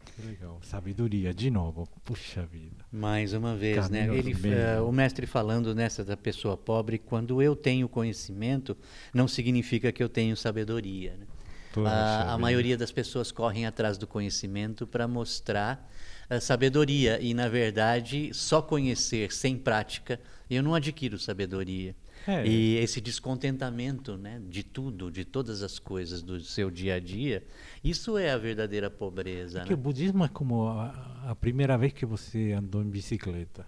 Que 0.06 0.22
legal. 0.28 0.60
Sabedoria, 0.62 1.34
de 1.34 1.50
novo. 1.50 1.88
Puxa 2.04 2.46
vida. 2.46 2.86
Mais 2.92 3.34
uma 3.34 3.56
vez, 3.56 3.90
né? 3.90 4.06
Caminho 4.06 4.20
Ele, 4.20 4.34
do 4.34 4.40
meio. 4.40 4.56
eh, 4.56 4.82
o 4.82 4.92
mestre 4.92 5.26
falando 5.26 5.74
nessa 5.74 6.04
da 6.06 6.16
pessoa 6.16 6.56
pobre, 6.56 6.98
quando 6.98 7.42
eu 7.42 7.56
tenho 7.56 7.90
conhecimento, 7.90 8.78
não 9.14 9.28
significa 9.28 9.92
que 9.92 10.04
eu 10.04 10.10
tenho 10.10 10.36
sabedoria. 10.38 11.18
Né? 11.18 11.26
Poxa 11.75 11.89
a, 11.89 12.34
a 12.34 12.38
maioria 12.38 12.77
das 12.77 12.91
pessoas 12.91 13.32
correm 13.32 13.65
atrás 13.65 13.98
do 13.98 14.08
conhecimento 14.08 14.88
para 14.88 15.08
mostrar 15.08 15.91
a 16.29 16.39
sabedoria 16.39 17.20
e, 17.22 17.34
na 17.34 17.48
verdade, 17.48 18.34
só 18.34 18.62
conhecer 18.62 19.32
sem 19.32 19.58
prática, 19.58 20.20
eu 20.50 20.63
não 20.63 20.74
adquiro 20.74 21.20
sabedoria. 21.20 21.96
É. 22.27 22.48
E 22.48 22.77
esse 22.77 23.00
descontentamento 23.00 24.17
né, 24.17 24.41
de 24.50 24.63
tudo, 24.63 25.12
de 25.12 25.24
todas 25.24 25.62
as 25.62 25.77
coisas 25.77 26.24
do 26.24 26.39
seu 26.39 26.72
dia 26.72 26.96
a 26.96 27.00
dia, 27.00 27.44
isso 27.84 28.17
é 28.17 28.32
a 28.32 28.38
verdadeira 28.38 28.89
pobreza. 28.89 29.60
Porque 29.60 29.74
o 29.74 29.77
né? 29.77 29.84
budismo 29.84 30.24
é 30.24 30.27
como 30.27 30.67
a, 30.67 31.29
a 31.29 31.36
primeira 31.36 31.77
vez 31.77 31.94
que 31.94 32.05
você 32.05 32.53
andou 32.53 32.82
em 32.82 32.89
bicicleta. 32.89 33.67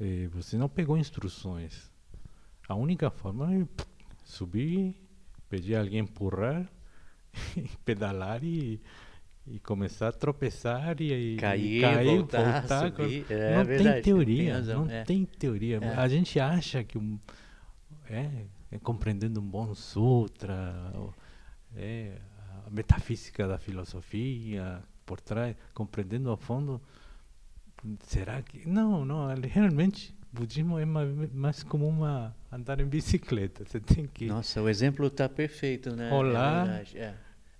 Eh, 0.00 0.28
você 0.32 0.56
não 0.56 0.68
pegou 0.68 0.96
instruções. 0.96 1.90
A 2.68 2.74
única 2.76 3.10
forma 3.10 3.52
é 3.52 3.66
subir, 4.24 4.94
pedir 5.48 5.74
a 5.74 5.80
alguém 5.80 6.00
empurrar, 6.00 6.70
pedalar 7.84 8.42
e, 8.44 8.80
e 9.46 9.58
começar 9.60 10.08
a 10.08 10.12
tropeçar 10.12 11.00
e, 11.00 11.34
e 11.34 11.36
Cair, 11.36 11.80
cair, 11.80 12.06
voltar, 12.06 12.60
voltar. 12.60 12.90
subir. 12.90 13.26
É 13.30 13.56
não 13.56 13.64
tem 13.64 14.02
teoria, 14.02 14.54
razão, 14.54 14.84
não 14.84 14.92
é. 14.92 15.04
tem 15.04 15.24
teoria. 15.24 15.78
É. 15.82 15.94
A 15.94 16.08
gente 16.08 16.38
acha 16.38 16.84
que 16.84 16.98
um, 16.98 17.18
é, 18.08 18.46
é 18.70 18.78
compreendendo 18.78 19.40
um 19.40 19.48
bom 19.48 19.74
sutra, 19.74 20.92
é 21.76 22.18
a 22.66 22.70
metafísica 22.70 23.46
da 23.46 23.58
filosofia 23.58 24.82
por 25.04 25.20
trás, 25.20 25.56
compreendendo 25.74 26.30
a 26.30 26.36
fundo. 26.36 26.80
Será 28.00 28.42
que 28.42 28.68
não, 28.68 29.04
não? 29.04 29.28
Realmente, 29.42 30.14
budismo 30.32 30.78
é 30.78 30.84
ma- 30.84 31.04
mais 31.32 31.62
como 31.62 31.86
uma 31.88 32.34
andar 32.50 32.80
em 32.80 32.86
bicicleta. 32.86 33.64
Você 33.64 33.80
tem 33.80 34.06
que 34.06 34.26
Nossa, 34.26 34.60
o 34.62 34.68
exemplo 34.68 35.06
está 35.06 35.28
perfeito, 35.28 35.94
né? 35.94 36.10
Olá. 36.12 36.66
É 36.94 36.98
é. 36.98 37.14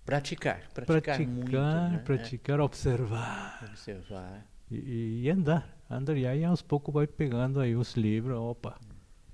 Praticar, 0.05 0.69
praticar, 0.75 0.87
praticar, 1.03 1.27
muito, 1.27 1.53
né? 1.53 2.03
praticar, 2.05 2.61
observar. 2.61 3.61
É, 3.63 3.67
observar. 3.67 4.47
E, 4.71 5.23
e 5.23 5.31
andar, 5.31 5.77
andar. 5.89 6.17
E 6.17 6.27
aí 6.27 6.45
aos 6.45 6.63
poucos 6.63 6.93
vai 6.93 7.07
pegando 7.07 7.61
aí 7.61 7.77
os 7.77 7.95
livros, 7.95 8.37
opa, 8.37 8.79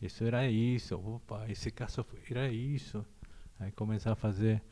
isso 0.02 0.24
era 0.24 0.46
isso, 0.48 0.96
opa, 0.96 1.46
esse 1.48 1.70
caso 1.70 2.04
era 2.30 2.50
isso. 2.50 3.04
Aí 3.58 3.70
começar 3.72 4.12
a 4.12 4.16
fazer 4.16 4.62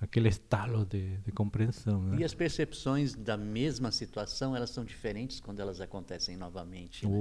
aquele 0.00 0.28
estalo 0.28 0.84
de, 0.84 1.16
de 1.18 1.32
compreensão, 1.32 2.00
né? 2.02 2.18
E 2.20 2.24
as 2.24 2.34
percepções 2.34 3.14
da 3.14 3.36
mesma 3.36 3.90
situação, 3.90 4.54
elas 4.54 4.70
são 4.70 4.84
diferentes 4.84 5.40
quando 5.40 5.58
elas 5.60 5.80
acontecem 5.80 6.36
novamente. 6.36 7.04
né? 7.04 7.12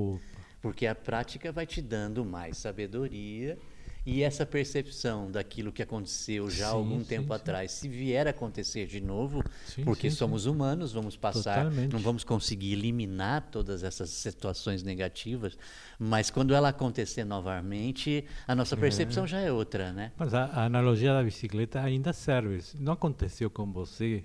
Porque 0.68 0.86
a 0.86 0.94
prática 0.94 1.50
vai 1.50 1.66
te 1.66 1.82
dando 1.82 2.26
mais 2.26 2.58
sabedoria 2.58 3.58
e 4.06 4.22
essa 4.22 4.46
percepção 4.46 5.32
daquilo 5.32 5.72
que 5.72 5.82
aconteceu 5.82 6.50
já 6.50 6.68
há 6.68 6.72
algum 6.72 7.00
sim, 7.00 7.06
tempo 7.06 7.28
sim. 7.28 7.34
atrás, 7.34 7.72
se 7.72 7.88
vier 7.88 8.28
a 8.28 8.32
acontecer 8.32 8.86
de 8.86 9.00
novo, 9.00 9.42
Sim, 9.66 9.86
porque 9.86 10.12
somos 10.12 10.46
humanos, 10.46 10.92
vamos 10.92 11.16
passar, 11.16 11.64
Totalmente. 11.64 11.94
não 11.94 12.00
vamos 12.00 12.26
conseguir 12.26 12.74
eliminar 12.74 13.48
todas 13.50 13.82
essas 13.82 14.10
situações 14.10 14.84
negativas, 14.84 15.58
mas 15.98 16.30
quando 16.30 16.54
ela 16.54 16.68
acontecer 16.68 17.24
novamente, 17.24 18.26
a 18.46 18.54
nossa 18.54 18.76
percepção 18.76 19.26
já 19.26 19.40
é 19.40 19.50
outra, 19.50 19.94
né? 19.94 20.12
Mas 20.18 20.34
a, 20.34 20.48
a 20.48 20.66
analogia 20.66 21.14
da 21.14 21.24
bicicleta 21.24 21.80
ainda 21.80 22.12
serve. 22.12 22.62
Não 22.78 22.92
aconteceu 22.92 23.50
com 23.50 23.72
você 23.72 24.22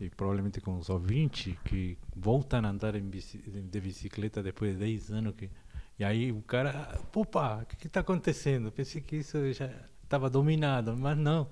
e 0.00 0.08
provavelmente 0.10 0.60
com 0.60 0.76
os 0.78 0.88
ouvintes 0.88 1.56
que 1.64 1.98
voltam 2.14 2.64
a 2.64 2.68
andar 2.68 2.92
de 2.92 3.80
bicicleta 3.80 4.42
depois 4.42 4.72
de 4.72 4.78
10 4.78 5.10
anos 5.10 5.34
que 5.34 5.50
E 5.98 6.04
aí 6.04 6.30
o 6.30 6.40
cara, 6.42 7.00
opa, 7.14 7.62
o 7.62 7.66
que 7.66 7.86
está 7.86 8.00
acontecendo? 8.00 8.70
Pensei 8.70 9.00
que 9.00 9.16
isso 9.16 9.52
já 9.52 9.70
estava 10.02 10.30
dominado, 10.30 10.96
mas 10.96 11.16
não. 11.16 11.48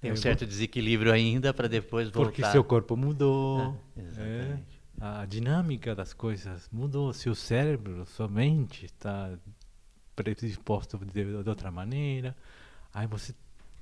Tem 0.00 0.10
um 0.10 0.14
é, 0.14 0.16
certo 0.16 0.46
desequilíbrio 0.46 1.12
ainda 1.12 1.52
para 1.52 1.68
depois 1.68 2.08
voltar. 2.10 2.30
Porque 2.30 2.44
seu 2.44 2.62
corpo 2.62 2.96
mudou. 2.96 3.76
Ah, 3.96 4.20
é, 4.20 4.58
a 5.00 5.26
dinâmica 5.26 5.94
das 5.94 6.12
coisas 6.12 6.68
mudou. 6.70 7.12
Seu 7.12 7.34
cérebro, 7.34 8.06
sua 8.06 8.28
mente 8.28 8.86
está 8.86 9.36
predisposto 10.14 10.98
de, 10.98 11.42
de 11.42 11.48
outra 11.48 11.70
maneira. 11.70 12.36
Aí 12.92 13.06
você 13.06 13.34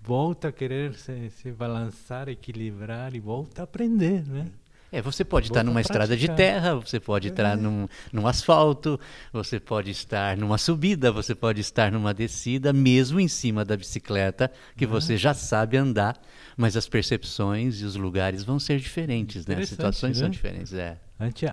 volta 0.05 0.49
a 0.49 0.53
querer 0.53 0.95
se, 0.95 1.31
se 1.31 1.51
balançar, 1.51 2.29
equilibrar 2.29 3.15
e 3.15 3.21
volta 3.21 3.63
a 3.63 3.65
aprender, 3.65 4.23
né? 4.27 4.47
É, 4.93 5.03
você 5.03 5.25
pode 5.25 5.49
estar 5.49 5.65
numa 5.65 5.81
estrada 5.81 6.17
de 6.17 6.29
terra, 6.29 6.77
você 6.77 7.01
pode 7.01 7.27
é. 7.27 7.31
estar 7.31 7.57
num, 7.57 7.89
num 8.13 8.29
asfalto, 8.29 9.01
você 9.33 9.59
pode 9.59 9.91
estar 9.91 10.37
numa 10.37 10.57
subida, 10.57 11.11
você 11.11 11.35
pode 11.35 11.61
estar 11.61 11.91
numa 11.91 12.15
descida, 12.15 12.73
mesmo 12.73 13.19
em 13.19 13.27
cima 13.27 13.65
da 13.65 13.77
bicicleta, 13.77 14.53
que 14.77 14.87
você 14.87 15.17
já 15.17 15.35
sabe 15.35 15.77
andar, 15.77 16.17
mas 16.57 16.77
as 16.77 16.89
percepções 16.89 17.81
e 17.81 17.85
os 17.85 17.97
lugares 17.97 18.45
vão 18.45 18.61
ser 18.61 18.79
diferentes, 18.79 19.45
né? 19.47 19.57
As 19.57 19.69
situações 19.69 20.19
né? 20.19 20.27
são 20.27 20.31
diferentes, 20.31 20.73
é. 20.73 20.97
A 21.19 21.25
gente 21.25 21.53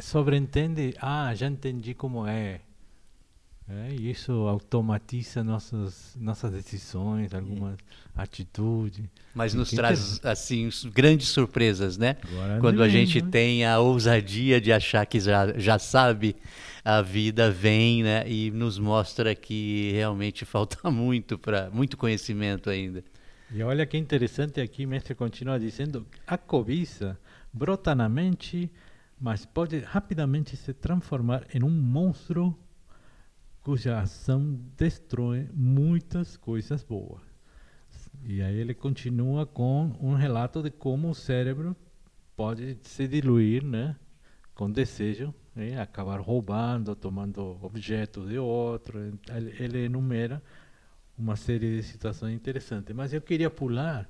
sobreentende, 0.00 0.92
ah, 1.00 1.32
já 1.36 1.46
entendi 1.46 1.94
como 1.94 2.26
é. 2.26 2.60
É, 3.68 3.92
isso 3.94 4.32
automatiza 4.46 5.42
nossas, 5.42 6.16
nossas 6.20 6.52
decisões, 6.52 7.34
algumas 7.34 7.74
é. 7.74 8.22
atitudes. 8.22 9.04
Mas 9.34 9.54
nos 9.54 9.70
traz, 9.70 10.20
assim, 10.24 10.70
grandes 10.94 11.28
surpresas, 11.28 11.98
né? 11.98 12.16
Agora 12.22 12.60
Quando 12.60 12.80
a 12.80 12.88
gente 12.88 13.20
né? 13.20 13.28
tem 13.28 13.64
a 13.64 13.80
ousadia 13.80 14.60
de 14.60 14.72
achar 14.72 15.04
que 15.04 15.18
já, 15.18 15.58
já 15.58 15.80
sabe, 15.80 16.36
a 16.84 17.02
vida 17.02 17.50
vem 17.50 18.04
né? 18.04 18.22
e 18.30 18.52
nos 18.52 18.78
mostra 18.78 19.34
que 19.34 19.90
realmente 19.92 20.44
falta 20.46 20.88
muito, 20.88 21.36
para 21.36 21.68
muito 21.70 21.96
conhecimento 21.96 22.70
ainda. 22.70 23.02
E 23.50 23.60
olha 23.64 23.84
que 23.84 23.98
interessante 23.98 24.60
aqui, 24.60 24.86
mestre 24.86 25.12
continua 25.12 25.58
dizendo, 25.58 26.06
a 26.24 26.38
cobiça 26.38 27.18
brota 27.52 27.96
na 27.96 28.08
mente, 28.08 28.70
mas 29.20 29.44
pode 29.44 29.80
rapidamente 29.80 30.56
se 30.56 30.72
transformar 30.72 31.44
em 31.52 31.64
um 31.64 31.70
monstro 31.70 32.56
cuja 33.66 33.98
ação 33.98 34.60
destrói 34.76 35.50
muitas 35.52 36.36
coisas 36.36 36.84
boas. 36.84 37.20
E 38.22 38.40
aí 38.40 38.56
ele 38.56 38.72
continua 38.72 39.44
com 39.44 39.92
um 40.00 40.14
relato 40.14 40.62
de 40.62 40.70
como 40.70 41.10
o 41.10 41.14
cérebro 41.16 41.74
pode 42.36 42.78
se 42.82 43.08
diluir, 43.08 43.64
né, 43.64 43.96
com 44.54 44.70
desejo, 44.70 45.34
né, 45.52 45.80
acabar 45.80 46.20
roubando, 46.20 46.94
tomando 46.94 47.58
objetos 47.60 48.28
de 48.28 48.38
outro. 48.38 49.00
Ele, 49.58 49.86
enumera 49.86 50.40
uma 51.18 51.34
série 51.34 51.78
de 51.78 51.82
situações 51.82 52.36
interessantes. 52.36 52.94
Mas 52.94 53.12
eu 53.12 53.20
queria 53.20 53.50
pular 53.50 54.08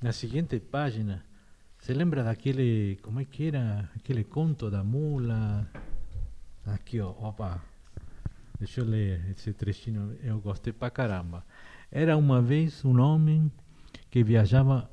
na 0.00 0.12
seguinte 0.12 0.60
página. 0.60 1.26
Você 1.80 1.92
lembra 1.92 2.22
daquele, 2.22 2.96
como 3.02 3.18
é 3.18 3.24
que 3.24 3.48
era, 3.48 3.90
aquele 3.96 4.22
conto 4.22 4.70
da 4.70 4.84
mula? 4.84 5.68
Aqui, 6.64 7.00
ó, 7.00 7.10
opa, 7.10 7.60
Deixa 8.58 8.80
eu 8.80 8.84
ler 8.84 9.30
esse 9.30 9.52
trechinho, 9.52 10.16
eu 10.22 10.40
gostei 10.40 10.72
pra 10.72 10.90
caramba. 10.90 11.44
Era 11.90 12.16
uma 12.16 12.40
vez 12.40 12.84
um 12.84 13.00
homem 13.00 13.50
que 14.10 14.22
viajava 14.22 14.90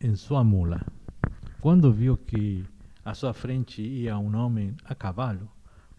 em 0.00 0.14
sua 0.14 0.44
mula. 0.44 0.80
Quando 1.60 1.92
viu 1.92 2.16
que 2.16 2.64
à 3.04 3.12
sua 3.12 3.32
frente 3.34 3.82
ia 3.82 4.16
um 4.16 4.34
homem 4.36 4.76
a 4.84 4.94
cavalo, 4.94 5.50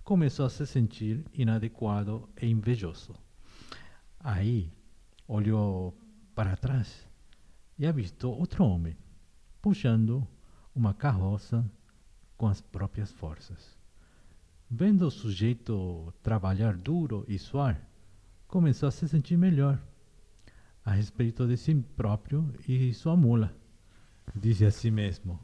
começou 0.03 0.45
a 0.45 0.49
se 0.49 0.65
sentir 0.65 1.23
inadequado 1.33 2.29
e 2.41 2.47
invejoso. 2.47 3.13
Aí 4.19 4.71
olhou 5.27 5.97
para 6.33 6.55
trás 6.55 7.07
e 7.77 7.85
avistou 7.85 8.37
outro 8.37 8.63
homem 8.63 8.95
puxando 9.61 10.27
uma 10.73 10.93
carroça 10.93 11.69
com 12.37 12.47
as 12.47 12.61
próprias 12.61 13.11
forças. 13.11 13.80
Vendo 14.73 15.07
o 15.07 15.11
sujeito 15.11 16.13
trabalhar 16.23 16.77
duro 16.77 17.25
e 17.27 17.37
suar, 17.37 17.85
começou 18.47 18.87
a 18.87 18.91
se 18.91 19.05
sentir 19.05 19.35
melhor 19.35 19.77
a 20.85 20.91
respeito 20.91 21.45
de 21.45 21.57
si 21.57 21.75
próprio 21.75 22.49
e 22.65 22.93
sua 22.93 23.17
mula. 23.17 23.53
Disse 24.33 24.63
a 24.65 24.71
si 24.71 24.89
mesmo: 24.89 25.37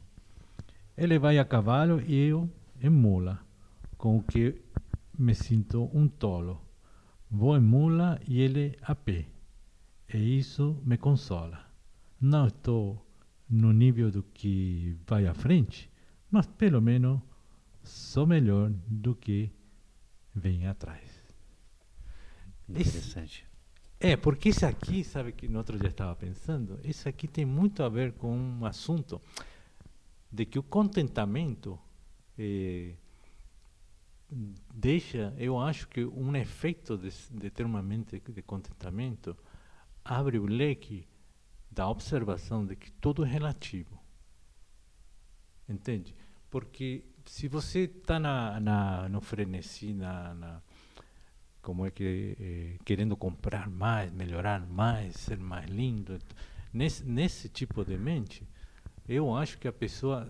Ele 0.96 1.18
vai 1.18 1.38
a 1.38 1.44
cavalo 1.44 2.00
e 2.00 2.14
eu 2.14 2.50
em 2.80 2.88
mula, 2.88 3.38
com 3.98 4.16
o 4.16 4.22
que 4.22 4.62
me 5.18 5.34
sinto 5.34 5.90
um 5.92 6.08
tolo. 6.08 6.58
Vou 7.30 7.54
em 7.54 7.60
mula 7.60 8.18
e 8.26 8.40
ele 8.40 8.78
a 8.80 8.94
pé, 8.94 9.26
e 10.14 10.38
isso 10.38 10.80
me 10.86 10.96
consola. 10.96 11.66
Não 12.18 12.46
estou 12.46 13.06
no 13.46 13.74
nível 13.74 14.10
do 14.10 14.22
que 14.22 14.96
vai 15.06 15.26
à 15.26 15.34
frente, 15.34 15.90
mas 16.30 16.46
pelo 16.46 16.80
menos 16.80 17.20
sou 17.88 18.26
melhor 18.26 18.70
do 18.86 19.14
que 19.14 19.50
vem 20.34 20.66
atrás. 20.66 21.10
Interessante. 22.68 23.46
Esse, 24.00 24.12
é, 24.12 24.16
porque 24.16 24.50
isso 24.50 24.64
aqui, 24.64 25.02
sabe 25.02 25.32
que 25.32 25.48
no 25.48 25.58
outro 25.58 25.78
dia 25.78 25.88
estava 25.88 26.14
pensando, 26.14 26.78
isso 26.84 27.08
aqui 27.08 27.26
tem 27.26 27.44
muito 27.44 27.82
a 27.82 27.88
ver 27.88 28.12
com 28.12 28.36
um 28.36 28.64
assunto 28.64 29.20
de 30.30 30.44
que 30.44 30.58
o 30.58 30.62
contentamento 30.62 31.78
eh, 32.38 32.94
deixa, 34.72 35.34
eu 35.38 35.58
acho 35.58 35.88
que 35.88 36.04
um 36.04 36.36
efeito 36.36 36.96
de, 36.96 37.10
de 37.30 37.50
ter 37.50 37.64
uma 37.64 37.82
mente 37.82 38.20
de 38.20 38.42
contentamento 38.42 39.36
abre 40.04 40.38
o 40.38 40.46
leque 40.46 41.08
da 41.70 41.88
observação 41.88 42.64
de 42.64 42.76
que 42.76 42.92
tudo 42.92 43.24
é 43.24 43.28
relativo. 43.28 43.98
Entende? 45.68 46.14
Porque 46.50 47.04
se 47.28 47.46
você 47.46 47.80
está 47.80 48.18
na, 48.18 48.58
na, 48.58 49.08
no 49.08 49.20
frenesi, 49.20 49.92
na, 49.92 50.34
na 50.34 50.62
como 51.60 51.84
é 51.84 51.90
que 51.90 52.36
eh, 52.40 52.78
querendo 52.84 53.16
comprar 53.16 53.68
mais, 53.68 54.10
melhorar 54.10 54.66
mais, 54.66 55.14
ser 55.16 55.38
mais 55.38 55.68
lindo, 55.68 56.18
nesse, 56.72 57.04
nesse 57.04 57.48
tipo 57.50 57.84
de 57.84 57.98
mente, 57.98 58.48
eu 59.06 59.36
acho 59.36 59.58
que 59.58 59.68
a 59.68 59.72
pessoa 59.72 60.26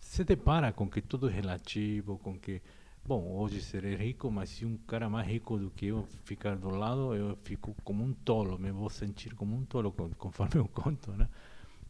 se 0.00 0.24
depara 0.24 0.72
com 0.72 0.88
que 0.88 1.02
tudo 1.02 1.28
é 1.28 1.32
relativo, 1.32 2.18
com 2.18 2.38
que 2.38 2.62
bom, 3.04 3.36
hoje 3.36 3.60
serei 3.60 3.94
rico, 3.94 4.30
mas 4.30 4.48
se 4.48 4.64
um 4.64 4.78
cara 4.78 5.10
mais 5.10 5.28
rico 5.28 5.58
do 5.58 5.70
que 5.70 5.86
eu 5.86 6.08
ficar 6.24 6.56
do 6.56 6.70
lado, 6.70 7.14
eu 7.14 7.36
fico 7.44 7.76
como 7.84 8.02
um 8.02 8.12
tolo, 8.12 8.58
me 8.58 8.72
vou 8.72 8.88
sentir 8.88 9.34
como 9.34 9.54
um 9.54 9.64
tolo, 9.66 9.92
conforme 10.16 10.56
eu 10.60 10.66
conto, 10.66 11.12
né? 11.12 11.28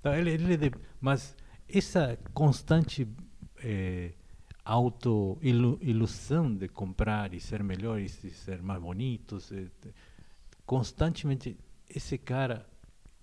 Então, 0.00 0.12
ele, 0.14 0.32
ele 0.32 0.72
mas 1.00 1.36
essa 1.68 2.18
constante 2.34 3.08
é, 3.66 4.12
auto-ilusão 4.64 6.54
de 6.54 6.68
comprar 6.68 7.34
e 7.34 7.40
ser 7.40 7.64
melhores 7.64 8.22
e 8.22 8.30
ser 8.30 8.62
mais 8.62 8.80
bonitos. 8.80 9.50
E, 9.50 9.68
constantemente, 10.64 11.58
esse 11.88 12.16
cara 12.16 12.64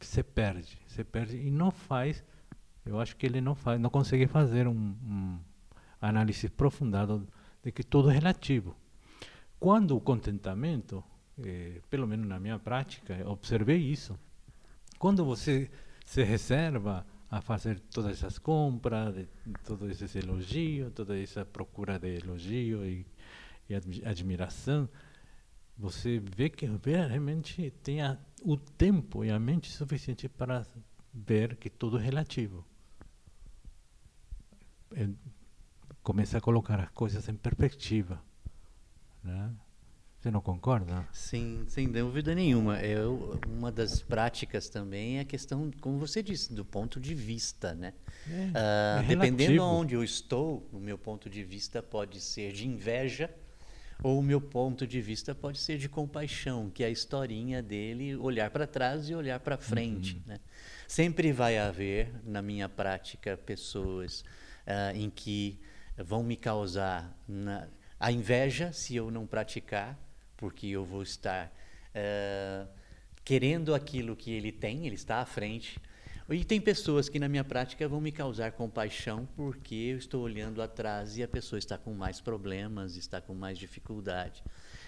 se 0.01 0.21
perde, 0.21 0.77
se 0.87 1.01
perde 1.05 1.37
e 1.37 1.49
não 1.49 1.71
faz, 1.71 2.21
eu 2.85 2.99
acho 2.99 3.15
que 3.15 3.25
ele 3.25 3.39
não 3.39 3.55
faz, 3.55 3.79
não 3.79 3.89
consegue 3.89 4.27
fazer 4.27 4.67
um, 4.67 4.73
um 4.73 5.39
análise 6.01 6.47
aprofundado 6.47 7.25
de 7.63 7.71
que 7.71 7.83
tudo 7.83 8.09
é 8.09 8.13
relativo. 8.13 8.75
Quando 9.57 9.95
o 9.95 10.01
contentamento, 10.01 11.01
eh, 11.39 11.79
pelo 11.89 12.05
menos 12.05 12.27
na 12.27 12.37
minha 12.37 12.59
prática, 12.59 13.17
observei 13.25 13.77
isso. 13.77 14.19
Quando 14.99 15.23
você 15.23 15.71
se 16.05 16.21
reserva 16.21 17.05
a 17.33 17.41
fazer 17.41 17.79
todas 17.79 18.11
essas 18.11 18.37
compras, 18.37 19.15
de, 19.15 19.27
todo 19.65 19.89
esse 19.89 20.19
elogio, 20.19 20.91
toda 20.91 21.19
essa 21.19 21.43
procura 21.43 21.97
de 21.97 22.17
elogio 22.17 22.85
e, 22.85 23.07
e 23.67 24.05
admiração, 24.05 24.87
você 25.75 26.19
vê 26.19 26.47
que 26.47 26.67
realmente 26.67 27.71
tem 27.81 28.03
a, 28.03 28.19
o 28.43 28.55
tempo 28.55 29.25
e 29.25 29.31
a 29.31 29.39
mente 29.39 29.71
suficiente 29.71 30.29
para 30.29 30.63
ver 31.11 31.55
que 31.55 31.71
tudo 31.71 31.97
é 31.97 32.03
relativo. 32.03 32.63
É, 34.95 35.09
começa 36.03 36.37
a 36.37 36.41
colocar 36.41 36.79
as 36.79 36.91
coisas 36.91 37.27
em 37.27 37.35
perspectiva. 37.35 38.21
Né? 39.23 39.51
Você 40.23 40.31
não 40.31 40.39
concorda? 40.39 41.05
Sim, 41.11 41.65
sem 41.67 41.91
dúvida 41.91 42.33
nenhuma. 42.33 42.79
Eu, 42.79 43.37
uma 43.45 43.69
das 43.69 44.01
práticas 44.01 44.69
também 44.69 45.17
é 45.17 45.19
a 45.19 45.25
questão, 45.25 45.69
como 45.81 45.99
você 45.99 46.23
disse, 46.23 46.53
do 46.53 46.63
ponto 46.63 46.97
de 46.97 47.13
vista, 47.13 47.73
né? 47.73 47.93
É, 48.25 49.01
uh, 49.01 49.03
é 49.03 49.03
dependendo 49.03 49.61
onde 49.61 49.95
eu 49.95 50.01
estou, 50.01 50.65
o 50.71 50.79
meu 50.79 50.97
ponto 50.97 51.29
de 51.29 51.43
vista 51.43 51.83
pode 51.83 52.21
ser 52.21 52.53
de 52.53 52.65
inveja 52.65 53.29
ou 54.01 54.17
o 54.17 54.23
meu 54.23 54.39
ponto 54.39 54.87
de 54.87 55.01
vista 55.01 55.35
pode 55.35 55.59
ser 55.59 55.77
de 55.77 55.89
compaixão, 55.89 56.69
que 56.69 56.85
é 56.85 56.87
a 56.87 56.89
historinha 56.89 57.61
dele 57.61 58.15
olhar 58.15 58.49
para 58.49 58.65
trás 58.65 59.09
e 59.09 59.13
olhar 59.13 59.41
para 59.41 59.57
frente. 59.57 60.15
Uhum. 60.15 60.21
Né? 60.27 60.39
Sempre 60.87 61.33
vai 61.33 61.57
haver, 61.57 62.13
na 62.23 62.41
minha 62.41 62.69
prática, 62.69 63.35
pessoas 63.35 64.21
uh, 64.65 64.95
em 64.95 65.09
que 65.09 65.59
vão 65.97 66.23
me 66.23 66.37
causar 66.37 67.13
na, 67.27 67.67
a 67.99 68.09
inveja 68.09 68.71
se 68.71 68.95
eu 68.95 69.11
não 69.11 69.27
praticar, 69.27 69.99
porque 70.43 70.67
eu 70.67 70.83
vou 70.83 71.01
estar 71.01 71.49
uh, 71.95 72.67
querendo 73.23 73.73
aquilo 73.73 74.13
que 74.13 74.29
ele 74.29 74.51
tem, 74.51 74.85
ele 74.85 74.95
está 74.95 75.19
à 75.21 75.25
frente. 75.25 75.79
E 76.29 76.43
tem 76.43 76.59
pessoas 76.59 77.07
que 77.07 77.17
na 77.17 77.29
minha 77.29 77.45
prática 77.45 77.87
vão 77.87 78.01
me 78.01 78.11
causar 78.11 78.51
compaixão 78.51 79.25
porque 79.37 79.73
eu 79.73 79.97
estou 79.97 80.21
olhando 80.21 80.61
atrás 80.61 81.17
e 81.17 81.23
a 81.23 81.29
pessoa 81.29 81.57
está 81.57 81.77
com 81.77 81.93
mais 81.93 82.19
problemas, 82.19 82.97
está 82.97 83.21
com 83.21 83.33
mais 83.33 83.57
dificuldade. 83.57 84.43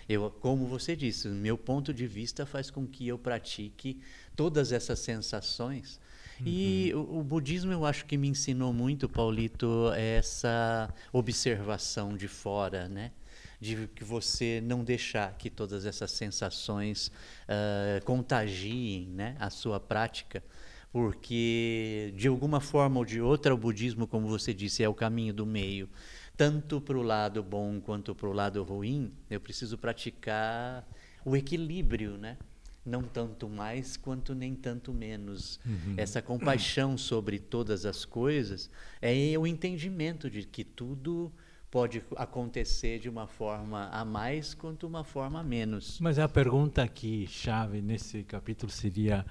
Eu, 0.10 0.30
como 0.30 0.68
você 0.68 0.94
disse, 0.94 1.30
meu 1.30 1.58
ponto 1.58 1.94
de 1.94 2.06
vista 2.06 2.46
faz 2.46 2.70
com 2.70 2.86
que 2.86 3.08
eu 3.08 3.18
pratique 3.18 4.02
todas 4.36 4.74
essas 4.74 5.00
sensações. 5.00 6.02
Uhum. 6.42 6.48
E 6.48 6.92
o, 6.94 7.20
o, 7.20 7.24
budismo 7.24 7.72
eu 7.72 7.86
acho 7.86 8.06
que 8.06 8.18
me 8.18 8.28
ensinou 8.28 8.74
muito, 8.74 9.08
Paulito, 9.08 9.90
essa 9.96 10.94
observação 11.14 12.18
de 12.18 12.28
fora, 12.28 12.90
né? 12.90 13.14
De 13.60 13.88
que 13.88 14.04
você 14.04 14.62
não 14.64 14.84
deixar 14.84 15.38
que 15.38 15.50
todas 15.50 15.86
essas 15.86 16.12
sensações 16.12 17.08
uh, 17.08 18.04
contagiem 18.06 19.08
né, 19.08 19.36
a 19.40 19.50
sua 19.50 19.80
prática, 19.80 20.44
porque 20.92 22.14
de 22.16 22.28
alguma 22.28 22.60
forma 22.60 23.00
ou 23.00 23.06
de 23.06 23.20
outra 23.20 23.54
o 23.54 23.58
budismo, 23.58 24.08
como 24.08 24.28
você 24.28 24.54
disse, 24.54 24.84
é 24.84 24.90
o 24.90 24.94
caminho 24.94 25.34
do 25.34 25.46
meio. 25.46 25.90
Tanto 26.38 26.82
para 26.82 26.98
o 26.98 27.02
lado 27.02 27.42
bom 27.42 27.80
quanto 27.80 28.14
para 28.14 28.28
o 28.28 28.34
lado 28.34 28.62
ruim, 28.64 29.12
eu 29.30 29.40
preciso 29.40 29.78
praticar 29.78 30.88
o 31.24 31.36
equilíbrio, 31.36 32.18
né? 32.18 32.38
não 32.86 33.02
tanto 33.02 33.50
mais 33.50 33.98
quanto 33.98 34.36
nem 34.36 34.54
tanto 34.54 34.94
menos. 34.94 35.60
Uhum. 35.66 35.96
Essa 35.98 36.22
compaixão 36.22 36.98
sobre 36.98 37.40
todas 37.40 37.86
as 37.86 38.06
coisas 38.06 38.70
é 39.02 39.38
o 39.38 39.48
entendimento 39.48 40.30
de 40.30 40.44
que 40.44 40.64
tudo 40.64 41.34
pode 41.70 42.04
acontecer 42.16 43.00
de 43.00 43.10
uma 43.10 43.28
forma 43.28 43.90
a 43.90 44.06
mais 44.06 44.54
quanto 44.54 44.88
uma 44.88 45.04
forma 45.04 45.40
a 45.40 45.44
menos. 45.44 46.00
Mas 46.00 46.18
a 46.20 46.28
pergunta 46.28 46.84
aqui 46.84 47.28
chave 47.28 47.82
nesse 47.82 48.24
capítulo 48.24 48.72
seria 48.72 49.26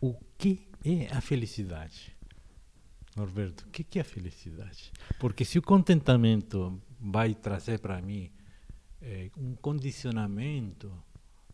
o 0.00 0.14
que 0.38 0.66
é 0.84 1.14
a 1.14 1.20
felicidade? 1.20 2.16
Norberto, 3.16 3.66
o 3.66 3.70
que 3.70 3.98
é 3.98 4.02
a 4.02 4.04
felicidade? 4.04 4.92
Porque 5.18 5.44
se 5.44 5.58
o 5.58 5.62
contentamento 5.62 6.80
vai 6.98 7.34
trazer 7.34 7.78
para 7.80 8.00
mim 8.00 8.30
é, 9.02 9.30
um 9.36 9.54
condicionamento 9.54 10.92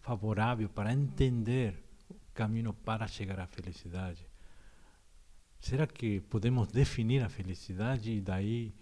favorável 0.01 0.69
para 0.69 0.93
entender 0.93 1.75
o 2.09 2.15
caminho 2.35 2.73
para 2.73 3.09
chegar 3.09 3.41
à 3.41 3.47
felicidade, 3.47 4.25
será 5.59 5.87
que 5.87 6.21
podemos 6.21 6.69
definir 6.69 7.25
a 7.25 7.29
felicidade 7.29 8.13
e 8.13 8.21
daí 8.21 8.75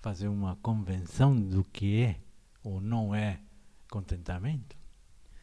fazer 0.00 0.28
uma 0.28 0.56
convenção 0.56 1.34
do 1.34 1.64
que 1.64 2.02
é 2.02 2.16
ou 2.62 2.80
não 2.80 3.14
é 3.14 3.40
contentamento? 3.90 4.76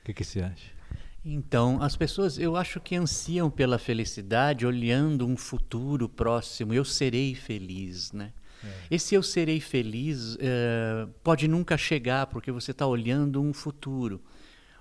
O 0.01 0.05
que, 0.05 0.13
que 0.13 0.23
você 0.23 0.41
acha? 0.41 0.75
Então, 1.23 1.81
as 1.81 1.95
pessoas, 1.95 2.37
eu 2.37 2.55
acho 2.55 2.79
que 2.79 2.95
ansiam 2.95 3.49
pela 3.49 3.79
felicidade 3.79 4.65
olhando 4.65 5.25
um 5.25 5.35
futuro 5.35 6.07
próximo. 6.07 6.71
Eu 6.71 6.85
serei 6.85 7.33
feliz, 7.33 8.11
né? 8.11 8.31
É. 8.63 8.73
Esse 8.91 9.15
eu 9.15 9.23
serei 9.23 9.59
feliz 9.59 10.35
uh, 10.35 11.07
pode 11.23 11.47
nunca 11.47 11.77
chegar 11.77 12.27
porque 12.27 12.51
você 12.51 12.69
está 12.71 12.85
olhando 12.85 13.41
um 13.41 13.53
futuro. 13.53 14.21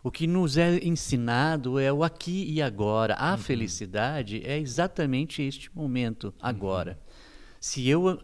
O 0.02 0.10
que 0.10 0.26
nos 0.26 0.58
é 0.58 0.76
ensinado 0.84 1.78
é 1.78 1.90
o 1.90 2.04
aqui 2.04 2.44
e 2.46 2.60
agora. 2.60 3.14
A 3.14 3.32
uhum. 3.32 3.38
felicidade 3.38 4.42
é 4.44 4.58
exatamente 4.58 5.40
este 5.40 5.74
momento, 5.74 6.34
agora. 6.38 6.92
Uhum. 6.92 7.14
Se 7.58 7.88
eu 7.88 8.20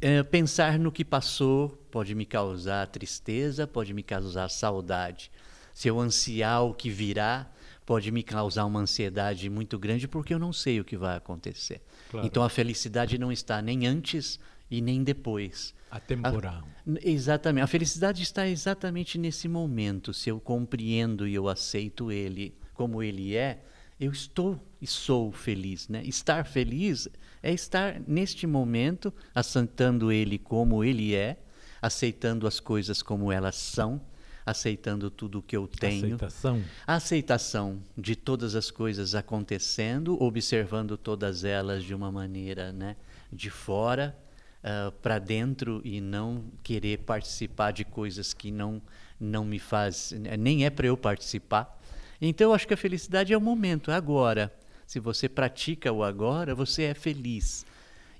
é, 0.00 0.22
pensar 0.22 0.78
no 0.78 0.90
que 0.90 1.04
passou 1.04 1.68
pode 1.90 2.14
me 2.14 2.24
causar 2.24 2.86
tristeza, 2.88 3.66
pode 3.66 3.92
me 3.92 4.02
causar 4.02 4.48
saudade. 4.48 5.30
Se 5.72 5.88
eu 5.88 6.00
ansiar 6.00 6.64
o 6.64 6.72
que 6.72 6.88
virá, 6.88 7.50
pode 7.84 8.10
me 8.10 8.22
causar 8.22 8.64
uma 8.64 8.80
ansiedade 8.80 9.48
muito 9.50 9.78
grande 9.78 10.08
porque 10.08 10.32
eu 10.32 10.38
não 10.38 10.52
sei 10.52 10.80
o 10.80 10.84
que 10.84 10.96
vai 10.96 11.16
acontecer. 11.16 11.82
Claro. 12.10 12.26
Então 12.26 12.42
a 12.42 12.48
felicidade 12.48 13.18
não 13.18 13.30
está 13.30 13.60
nem 13.60 13.86
antes 13.86 14.38
e 14.70 14.80
nem 14.80 15.02
depois. 15.02 15.74
Atemporal. 15.90 16.62
A, 16.86 16.98
exatamente. 17.02 17.64
A 17.64 17.66
felicidade 17.66 18.22
está 18.22 18.48
exatamente 18.48 19.18
nesse 19.18 19.48
momento. 19.48 20.14
Se 20.14 20.30
eu 20.30 20.40
compreendo 20.40 21.28
e 21.28 21.34
eu 21.34 21.48
aceito 21.48 22.10
ele 22.10 22.56
como 22.72 23.02
ele 23.02 23.36
é, 23.36 23.62
eu 24.04 24.12
estou 24.12 24.60
e 24.80 24.86
sou 24.86 25.32
feliz. 25.32 25.88
Né? 25.88 26.02
Estar 26.04 26.44
feliz 26.44 27.08
é 27.42 27.52
estar 27.52 28.00
neste 28.06 28.46
momento 28.46 29.12
aceitando 29.34 30.12
ele 30.12 30.38
como 30.38 30.84
ele 30.84 31.14
é, 31.14 31.38
aceitando 31.80 32.46
as 32.46 32.60
coisas 32.60 33.02
como 33.02 33.30
elas 33.30 33.56
são, 33.56 34.00
aceitando 34.44 35.10
tudo 35.10 35.38
o 35.38 35.42
que 35.42 35.56
eu 35.56 35.66
tenho. 35.66 36.06
Aceitação. 36.06 36.62
A 36.86 36.94
aceitação 36.94 37.82
de 37.96 38.14
todas 38.14 38.54
as 38.54 38.70
coisas 38.70 39.14
acontecendo, 39.14 40.22
observando 40.22 40.96
todas 40.96 41.44
elas 41.44 41.82
de 41.82 41.94
uma 41.94 42.12
maneira 42.12 42.72
né, 42.72 42.96
de 43.32 43.50
fora 43.50 44.16
uh, 44.62 44.92
para 44.92 45.18
dentro 45.18 45.80
e 45.84 46.00
não 46.00 46.44
querer 46.62 46.98
participar 47.00 47.72
de 47.72 47.84
coisas 47.84 48.34
que 48.34 48.50
não, 48.50 48.82
não 49.18 49.44
me 49.44 49.58
faz, 49.58 50.12
nem 50.38 50.64
é 50.64 50.70
para 50.70 50.86
eu 50.86 50.96
participar. 50.96 51.80
Então 52.28 52.50
eu 52.50 52.54
acho 52.54 52.66
que 52.66 52.74
a 52.74 52.76
felicidade 52.76 53.32
é 53.32 53.36
o 53.36 53.40
momento, 53.40 53.90
é 53.90 53.94
agora. 53.94 54.52
Se 54.86 54.98
você 54.98 55.28
pratica 55.28 55.92
o 55.92 56.02
agora, 56.02 56.54
você 56.54 56.84
é 56.84 56.94
feliz. 56.94 57.66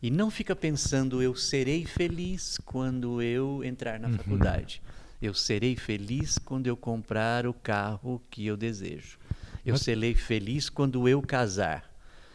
E 0.02 0.10
não 0.10 0.30
fica 0.30 0.54
pensando, 0.54 1.22
eu 1.22 1.34
serei 1.34 1.86
feliz 1.86 2.58
quando 2.64 3.22
eu 3.22 3.64
entrar 3.64 3.98
na 3.98 4.08
uhum. 4.08 4.14
faculdade. 4.14 4.82
Eu 5.22 5.32
serei 5.32 5.76
feliz 5.76 6.38
quando 6.38 6.66
eu 6.66 6.76
comprar 6.76 7.46
o 7.46 7.54
carro 7.54 8.20
que 8.30 8.44
eu 8.46 8.56
desejo. 8.56 9.18
Eu 9.64 9.78
serei 9.78 10.14
feliz 10.14 10.68
quando 10.68 11.08
eu 11.08 11.22
casar. 11.22 11.90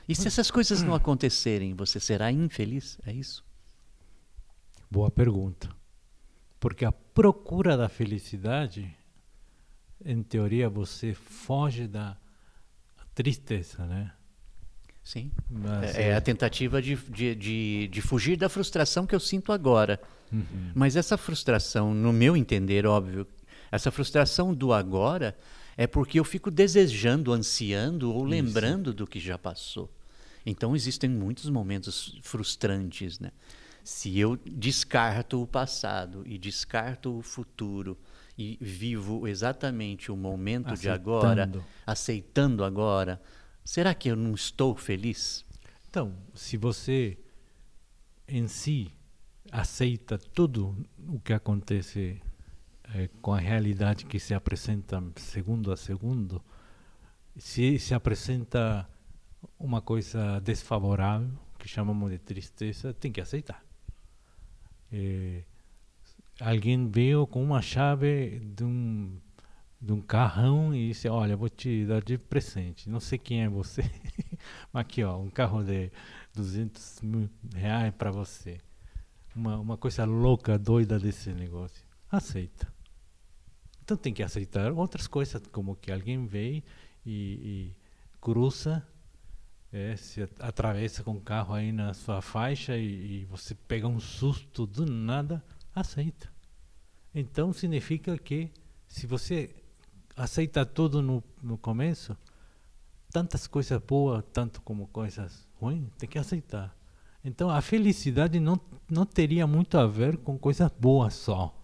E 0.07 0.15
se 0.15 0.27
essas 0.27 0.49
coisas 0.49 0.81
não 0.81 0.95
acontecerem, 0.95 1.75
você 1.75 1.99
será 1.99 2.31
infeliz? 2.31 2.97
É 3.05 3.13
isso? 3.13 3.45
Boa 4.89 5.11
pergunta. 5.11 5.69
Porque 6.59 6.83
a 6.83 6.91
procura 6.91 7.77
da 7.77 7.87
felicidade, 7.87 8.91
em 10.03 10.23
teoria, 10.23 10.69
você 10.69 11.13
foge 11.13 11.87
da 11.87 12.17
tristeza, 13.13 13.85
né? 13.85 14.11
Sim. 15.03 15.31
Mas, 15.49 15.95
é, 15.95 16.09
é, 16.09 16.15
a 16.15 16.21
tentativa 16.21 16.81
de, 16.81 16.95
de, 16.95 17.35
de, 17.35 17.87
de, 17.87 18.01
fugir 18.01 18.37
da 18.37 18.47
frustração 18.47 19.07
que 19.07 19.15
eu 19.15 19.19
sinto 19.19 19.51
agora. 19.51 19.99
Uhum. 20.31 20.71
Mas 20.75 20.95
essa 20.95 21.17
frustração, 21.17 21.93
no 21.93 22.13
meu 22.13 22.37
entender, 22.37 22.85
óbvio, 22.85 23.27
essa 23.71 23.91
frustração 23.91 24.53
do 24.53 24.71
agora 24.71 25.35
é 25.75 25.87
porque 25.87 26.19
eu 26.19 26.23
fico 26.23 26.51
desejando, 26.51 27.33
ansiando 27.33 28.13
ou 28.13 28.21
Isso. 28.21 28.27
lembrando 28.27 28.93
do 28.93 29.07
que 29.07 29.19
já 29.19 29.37
passou. 29.37 29.89
Então 30.45 30.75
existem 30.75 31.09
muitos 31.09 31.49
momentos 31.49 32.19
frustrantes, 32.21 33.19
né? 33.19 33.31
Se 33.83 34.19
eu 34.19 34.37
descarto 34.45 35.41
o 35.41 35.47
passado 35.47 36.23
e 36.25 36.37
descarto 36.37 37.17
o 37.17 37.21
futuro 37.21 37.97
e 38.39 38.57
vivo 38.61 39.27
exatamente 39.27 40.09
o 40.09 40.15
momento 40.15 40.67
aceitando. 40.67 40.81
de 40.81 40.89
agora, 40.89 41.51
aceitando 41.85 42.63
agora, 42.63 43.21
será 43.65 43.93
que 43.93 44.07
eu 44.07 44.15
não 44.15 44.33
estou 44.33 44.77
feliz? 44.77 45.45
Então, 45.89 46.15
se 46.33 46.55
você 46.55 47.17
em 48.25 48.47
si 48.47 48.93
aceita 49.51 50.17
tudo 50.17 50.73
o 51.05 51.19
que 51.19 51.33
acontece 51.33 52.21
é, 52.95 53.09
com 53.21 53.33
a 53.33 53.39
realidade 53.39 54.05
que 54.05 54.17
se 54.17 54.33
apresenta 54.33 55.03
segundo 55.17 55.69
a 55.73 55.75
segundo, 55.75 56.41
se 57.35 57.77
se 57.77 57.93
apresenta 57.93 58.87
uma 59.59 59.81
coisa 59.81 60.39
desfavorável, 60.39 61.29
que 61.57 61.67
chamamos 61.67 62.09
de 62.09 62.19
tristeza, 62.19 62.93
tem 62.93 63.11
que 63.11 63.19
aceitar. 63.19 63.61
É, 64.93 65.43
alguém 66.39 66.89
veio 66.89 67.27
com 67.27 67.43
uma 67.43 67.61
chave 67.61 68.39
de 68.39 68.63
um 68.63 69.19
de 69.81 69.93
um 69.93 70.01
carrão 70.01 70.75
e 70.75 70.89
disse, 70.89 71.07
olha, 71.07 71.37
vou 71.37 71.47
te 71.47 71.85
dar 71.85 72.03
de 72.03 72.17
presente. 72.17 72.89
Não 72.89 72.99
sei 72.99 73.17
quem 73.17 73.43
é 73.43 73.49
você, 73.49 73.81
mas 74.73 74.81
aqui, 74.81 75.03
ó, 75.03 75.17
um 75.17 75.29
carro 75.29 75.63
de 75.63 75.89
200 76.33 77.01
mil 77.01 77.29
reais 77.55 77.93
para 77.97 78.11
você. 78.11 78.57
Uma, 79.33 79.57
uma 79.57 79.77
coisa 79.77 80.03
louca, 80.03 80.59
doida 80.59 80.99
desse 80.99 81.31
negócio. 81.31 81.81
Aceita. 82.11 82.67
Então 83.81 83.95
tem 83.95 84.13
que 84.13 84.21
aceitar 84.21 84.71
outras 84.73 85.07
coisas, 85.07 85.41
como 85.51 85.75
que 85.75 85.91
alguém 85.91 86.25
vem 86.25 86.61
e, 87.05 87.71
e 87.71 87.75
cruza, 88.19 88.85
é, 89.71 89.95
se 89.95 90.21
atravessa 90.39 91.03
com 91.03 91.13
o 91.13 91.21
carro 91.21 91.53
aí 91.53 91.71
na 91.71 91.93
sua 91.93 92.21
faixa 92.21 92.75
e, 92.77 93.21
e 93.21 93.25
você 93.25 93.55
pega 93.55 93.87
um 93.87 93.99
susto 93.99 94.67
do 94.67 94.85
nada, 94.85 95.43
aceita. 95.79 96.29
Então 97.13 97.51
significa 97.51 98.17
que 98.17 98.51
se 98.87 99.07
você 99.07 99.55
aceita 100.15 100.65
tudo 100.65 101.01
no, 101.01 101.23
no 101.41 101.57
começo, 101.57 102.15
tantas 103.11 103.47
coisas 103.47 103.79
boas, 103.81 104.23
tanto 104.31 104.61
como 104.61 104.87
coisas 104.87 105.47
ruins, 105.55 105.89
tem 105.97 106.07
que 106.07 106.19
aceitar. 106.19 106.75
Então 107.23 107.49
a 107.49 107.61
felicidade 107.61 108.39
não, 108.39 108.59
não 108.89 109.05
teria 109.05 109.45
muito 109.45 109.77
a 109.77 109.85
ver 109.85 110.17
com 110.17 110.37
coisas 110.37 110.71
boas 110.79 111.13
só. 111.13 111.55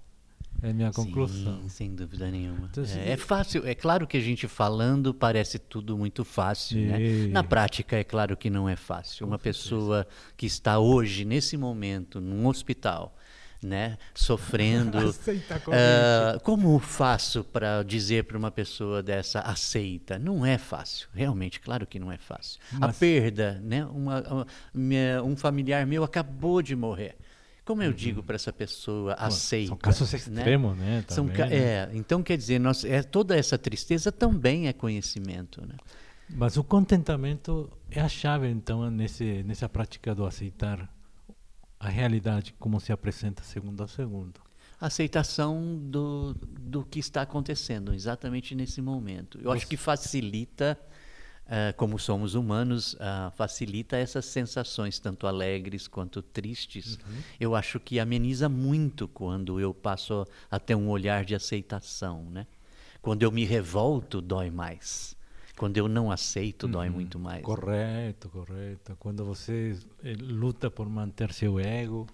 É 0.61 0.69
a 0.69 0.73
minha 0.73 0.91
conclusão. 0.91 1.61
Sim, 1.63 1.69
sem 1.69 1.95
dúvida 1.95 2.31
nenhuma. 2.31 2.69
Então, 2.71 2.83
assim, 2.83 2.99
é, 2.99 3.11
é 3.11 3.17
fácil, 3.17 3.67
é 3.67 3.75
claro 3.75 4.07
que 4.07 4.17
a 4.17 4.21
gente 4.21 4.47
falando 4.47 5.13
parece 5.13 5.59
tudo 5.59 5.97
muito 5.97 6.23
fácil, 6.23 6.79
né? 6.79 7.27
Na 7.27 7.43
prática, 7.43 7.97
é 7.97 8.03
claro 8.03 8.37
que 8.37 8.49
não 8.49 8.67
é 8.67 8.75
fácil. 8.75 9.27
Uma 9.27 9.37
pessoa 9.37 10.07
que 10.35 10.45
está 10.45 10.79
hoje, 10.79 11.25
nesse 11.25 11.57
momento, 11.57 12.21
num 12.21 12.47
hospital, 12.47 13.15
né, 13.65 13.97
sofrendo. 14.13 14.97
Aceita 15.09 15.55
a 15.55 15.59
Ah, 16.35 16.39
como 16.41 16.77
faço 16.79 17.43
para 17.43 17.83
dizer 17.83 18.23
para 18.25 18.37
uma 18.37 18.51
pessoa 18.51 19.01
dessa 19.03 19.39
aceita? 19.41 20.17
Não 20.19 20.45
é 20.45 20.57
fácil, 20.57 21.07
realmente, 21.13 21.59
claro 21.59 21.85
que 21.85 21.99
não 21.99 22.11
é 22.11 22.17
fácil. 22.17 22.59
A 22.75 22.87
Mas- 22.87 22.97
perda, 22.97 23.59
né? 23.63 23.83
Uma, 23.85 24.21
uma- 24.21 24.47
minha- 24.73 25.23
um 25.23 25.35
familiar 25.35 25.85
meu 25.85 26.03
acabou 26.03 26.61
de 26.61 26.75
morrer. 26.75 27.15
Como 27.65 27.81
eu 27.81 27.91
digo 27.91 28.21
para 28.21 28.35
essa 28.35 28.53
pessoa, 28.53 29.13
aceita? 29.15 29.69
São 29.69 29.77
casos 29.77 30.11
né? 30.11 30.17
extremos, 30.19 30.77
né? 30.77 31.03
São 31.07 31.27
ca- 31.27 31.47
né? 31.47 31.55
é, 31.57 31.89
então 31.93 32.21
quer 32.21 32.37
dizer, 32.37 32.59
nós, 32.59 32.85
é, 32.85 33.01
toda 33.01 33.35
essa 33.35 33.57
tristeza 33.57 34.11
também 34.11 34.67
é 34.67 34.73
conhecimento, 34.73 35.61
né? 35.65 35.73
Mas 36.29 36.57
o 36.57 36.63
contentamento 36.63 37.71
é 37.89 37.99
a 38.01 38.07
chave, 38.09 38.47
então, 38.49 38.89
nesse, 38.91 39.43
nessa 39.43 39.67
prática 39.69 40.13
do 40.13 40.25
aceitar 40.25 40.87
a 41.85 41.89
realidade 41.89 42.53
como 42.59 42.79
se 42.79 42.91
apresenta 42.91 43.43
segundo 43.43 43.83
a 43.83 43.87
segundo. 43.87 44.39
aceitação 44.79 45.77
do, 45.89 46.35
do 46.59 46.83
que 46.83 46.99
está 46.99 47.21
acontecendo 47.21 47.93
exatamente 47.93 48.53
nesse 48.55 48.81
momento. 48.81 49.39
Eu 49.41 49.51
acho 49.51 49.61
Você- 49.61 49.69
que 49.69 49.77
facilita, 49.77 50.77
ah, 51.47 51.73
como 51.77 51.97
somos 51.97 52.33
humanos, 52.35 52.95
ah, 52.99 53.31
facilita 53.35 53.95
essas 53.97 54.25
sensações, 54.25 54.99
tanto 54.99 55.27
alegres 55.27 55.87
quanto 55.87 56.21
tristes. 56.21 56.99
Eu 57.39 57.55
acho 57.55 57.79
que 57.79 57.99
ameniza 57.99 58.49
muito 58.49 59.07
quando 59.07 59.59
eu 59.59 59.73
passo 59.73 60.25
a 60.51 60.59
ter 60.59 60.75
um 60.75 60.89
olhar 60.89 61.23
de 61.23 61.33
aceitação. 61.35 62.23
Né? 62.29 62.45
Quando 63.01 63.23
eu 63.23 63.31
me 63.31 63.45
revolto, 63.45 64.21
dói 64.21 64.49
mais. 64.49 65.14
Quando 65.57 65.77
eu 65.77 65.87
não 65.87 66.11
aceito, 66.11 66.67
dói 66.67 66.89
muito 66.89 67.17
mais. 67.17 67.41
Correto, 67.41 68.29
correto. 68.29 68.95
Quando 68.99 69.23
você 69.23 69.77
eh, 70.03 70.13
luta 70.19 70.69
por 70.69 70.89
manter 70.89 71.31
seu 71.31 71.59
ego, 71.59 72.05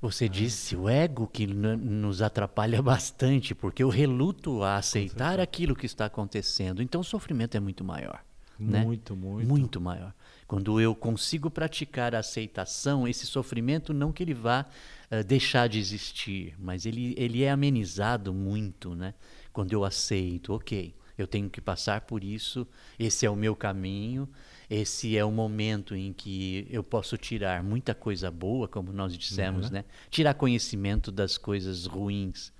Você 0.00 0.30
disse 0.30 0.74
o 0.74 0.88
ego 0.88 1.26
que 1.26 1.46
nos 1.46 2.22
atrapalha 2.22 2.80
bastante, 2.82 3.54
porque 3.54 3.82
eu 3.82 3.90
reluto 3.90 4.62
a 4.62 4.76
aceitar 4.76 5.38
aquilo 5.38 5.76
que 5.76 5.84
está 5.84 6.06
acontecendo. 6.06 6.82
Então 6.82 7.02
o 7.02 7.04
sofrimento 7.04 7.54
é 7.54 7.60
muito 7.60 7.84
maior. 7.84 8.24
né? 8.58 8.82
muito, 8.82 9.14
muito. 9.14 9.48
Muito 9.48 9.80
maior. 9.80 10.14
Quando 10.46 10.80
eu 10.80 10.94
consigo 10.94 11.50
praticar 11.50 12.14
a 12.14 12.18
aceitação, 12.20 13.06
esse 13.06 13.26
sofrimento 13.26 13.92
não 13.92 14.10
que 14.10 14.22
ele 14.22 14.34
vá 14.34 14.66
ah, 15.10 15.22
deixar 15.22 15.68
de 15.68 15.78
existir, 15.78 16.54
mas 16.58 16.86
ele, 16.86 17.14
ele 17.16 17.42
é 17.42 17.50
amenizado 17.50 18.32
muito, 18.32 18.94
né? 18.94 19.14
Quando 19.52 19.72
eu 19.72 19.84
aceito, 19.84 20.52
ok, 20.54 20.94
eu 21.20 21.26
tenho 21.26 21.48
que 21.50 21.60
passar 21.60 22.00
por 22.02 22.22
isso, 22.24 22.66
esse 22.98 23.26
é 23.26 23.30
o 23.30 23.36
meu 23.36 23.54
caminho, 23.56 24.28
esse 24.68 25.16
é 25.16 25.24
o 25.24 25.30
momento 25.30 25.94
em 25.94 26.12
que 26.12 26.66
eu 26.70 26.82
posso 26.82 27.16
tirar 27.16 27.62
muita 27.62 27.94
coisa 27.94 28.30
boa, 28.30 28.66
como 28.68 28.92
nós 28.92 29.16
dissemos, 29.16 29.66
Uhum. 29.66 29.72
né? 29.72 29.84
Tirar 30.10 30.34
conhecimento 30.34 31.10
das 31.12 31.36
coisas 31.38 31.86
ruins 31.86 32.52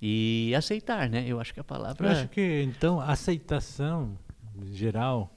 e 0.00 0.52
aceitar, 0.56 1.08
né? 1.08 1.24
Eu 1.26 1.40
acho 1.40 1.54
que 1.54 1.60
a 1.60 1.64
palavra 1.64 2.06
Eu 2.06 2.10
acho 2.12 2.28
que, 2.28 2.62
então, 2.62 3.00
a 3.00 3.12
aceitação 3.12 4.18
geral 4.72 5.32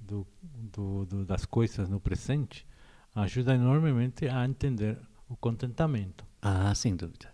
do, 0.00 0.26
do, 0.42 1.04
do- 1.06 1.24
das 1.24 1.44
coisas 1.44 1.88
no 1.88 2.00
presente 2.00 2.66
ajuda 3.14 3.54
enormemente 3.54 4.28
a 4.28 4.44
entender 4.44 4.98
o 5.28 5.36
contentamento. 5.36 6.24
Ah, 6.42 6.74
sem 6.74 6.94
dúvida. 6.96 7.32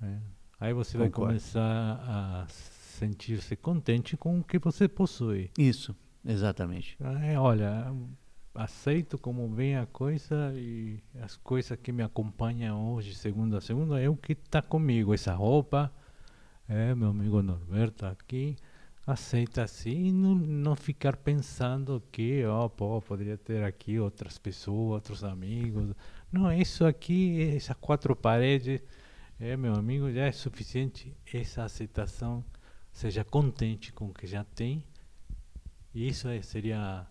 né? 0.00 0.20
Aí 0.58 0.72
você 0.72 0.96
vai 0.96 1.08
Concordo. 1.08 1.32
começar 1.32 2.00
a 2.06 2.46
sentir-se 2.96 3.54
contente 3.56 4.16
com 4.16 4.38
o 4.38 4.44
que 4.44 4.58
você 4.58 4.88
possui. 4.88 5.50
Isso, 5.58 5.94
exatamente. 6.24 6.96
É, 7.22 7.38
olha, 7.38 7.92
aceito 8.54 9.18
como 9.18 9.48
vem 9.48 9.76
a 9.76 9.86
coisa 9.86 10.52
e 10.54 10.98
as 11.20 11.36
coisas 11.36 11.78
que 11.78 11.92
me 11.92 12.02
acompanham 12.02 12.92
hoje, 12.92 13.14
segunda 13.14 13.58
a 13.58 13.60
segunda, 13.60 14.00
é 14.00 14.08
o 14.08 14.16
que 14.16 14.32
está 14.32 14.62
comigo. 14.62 15.14
Essa 15.14 15.34
roupa, 15.34 15.92
é 16.68 16.94
meu 16.94 17.10
amigo 17.10 17.42
Norberto 17.42 18.06
aqui, 18.06 18.56
aceita 19.06 19.62
assim 19.62 20.06
e 20.06 20.12
não, 20.12 20.34
não 20.34 20.74
ficar 20.74 21.16
pensando 21.16 22.02
que, 22.10 22.44
ó, 22.44 22.68
pô, 22.68 23.00
poderia 23.00 23.38
ter 23.38 23.62
aqui 23.62 24.00
outras 24.00 24.38
pessoas, 24.38 24.94
outros 24.94 25.22
amigos. 25.22 25.94
Não, 26.32 26.52
isso 26.52 26.84
aqui, 26.84 27.54
essas 27.54 27.76
quatro 27.76 28.16
paredes, 28.16 28.80
é, 29.38 29.56
meu 29.56 29.74
amigo, 29.74 30.10
já 30.10 30.22
é 30.22 30.32
suficiente. 30.32 31.14
Essa 31.32 31.64
aceitação, 31.64 32.44
seja 32.96 33.22
contente 33.22 33.92
com 33.92 34.06
o 34.06 34.14
que 34.14 34.26
já 34.26 34.42
tem 34.42 34.82
e 35.94 36.08
isso 36.08 36.28
é- 36.28 36.40
seria 36.40 37.06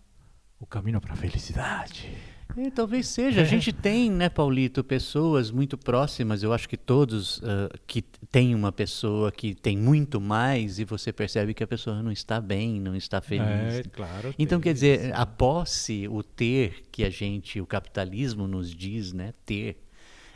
o 0.58 0.66
caminho 0.66 1.00
para 1.00 1.12
a 1.12 1.16
felicidade. 1.16 2.12
É, 2.56 2.70
talvez 2.70 3.06
seja. 3.06 3.42
A 3.42 3.44
gente 3.44 3.72
tem, 3.72 4.10
né, 4.10 4.28
Paulito, 4.28 4.82
pessoas 4.82 5.50
muito 5.50 5.76
próximas. 5.78 6.42
Eu 6.42 6.52
acho 6.52 6.68
que 6.68 6.76
todos 6.76 7.40
ah, 7.44 7.68
que 7.86 8.02
têm 8.02 8.54
uma 8.54 8.72
pessoa 8.72 9.30
que 9.30 9.54
tem 9.54 9.76
muito 9.76 10.20
mais 10.20 10.78
e 10.80 10.84
você 10.84 11.12
percebe 11.12 11.54
que 11.54 11.62
a 11.62 11.66
pessoa 11.66 12.02
não 12.02 12.10
está 12.10 12.40
bem, 12.40 12.80
não 12.80 12.96
está 12.96 13.20
feliz. 13.20 13.74
É, 13.74 13.82
claro. 13.84 14.34
Então, 14.38 14.58
tem 14.58 14.64
quer 14.64 14.74
dizer, 14.74 15.00
isso. 15.06 15.12
a 15.14 15.26
posse, 15.26 16.08
o 16.08 16.22
ter 16.22 16.84
que 16.90 17.04
a 17.04 17.10
gente, 17.10 17.60
o 17.60 17.66
capitalismo 17.66 18.48
nos 18.48 18.74
diz, 18.74 19.12
né, 19.12 19.34
ter, 19.44 19.76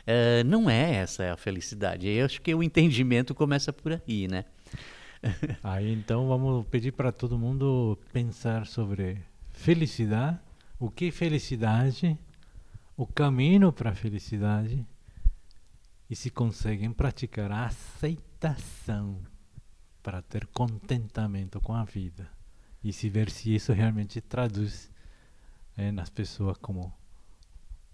eh, 0.05 0.43
não 0.43 0.69
é 0.69 0.95
essa 0.95 1.33
a 1.33 1.35
felicidade. 1.37 2.07
Eu 2.07 2.25
acho 2.25 2.41
que 2.41 2.53
o 2.53 2.61
entendimento 2.61 3.33
começa 3.33 3.73
por 3.73 3.93
aí, 3.93 4.27
né? 4.27 4.45
Aí 5.63 5.91
então 5.93 6.27
vamos 6.27 6.65
pedir 6.67 6.91
para 6.91 7.11
todo 7.11 7.37
mundo 7.37 7.97
pensar 8.11 8.65
sobre 8.65 9.21
felicidade, 9.51 10.39
o 10.79 10.89
que 10.89 11.09
é 11.09 11.11
felicidade, 11.11 12.17
o 12.97 13.05
caminho 13.05 13.71
para 13.71 13.91
a 13.91 13.95
felicidade 13.95 14.85
e 16.09 16.15
se 16.15 16.29
conseguem 16.29 16.91
praticar 16.91 17.51
a 17.51 17.65
aceitação 17.65 19.19
para 20.01 20.21
ter 20.21 20.47
contentamento 20.47 21.61
com 21.61 21.73
a 21.73 21.83
vida. 21.83 22.27
E 22.83 22.91
se 22.91 23.07
ver 23.09 23.29
se 23.29 23.53
isso 23.53 23.71
realmente 23.71 24.19
traduz 24.19 24.91
eh, 25.77 25.91
nas 25.91 26.09
pessoas 26.09 26.57
como 26.57 26.91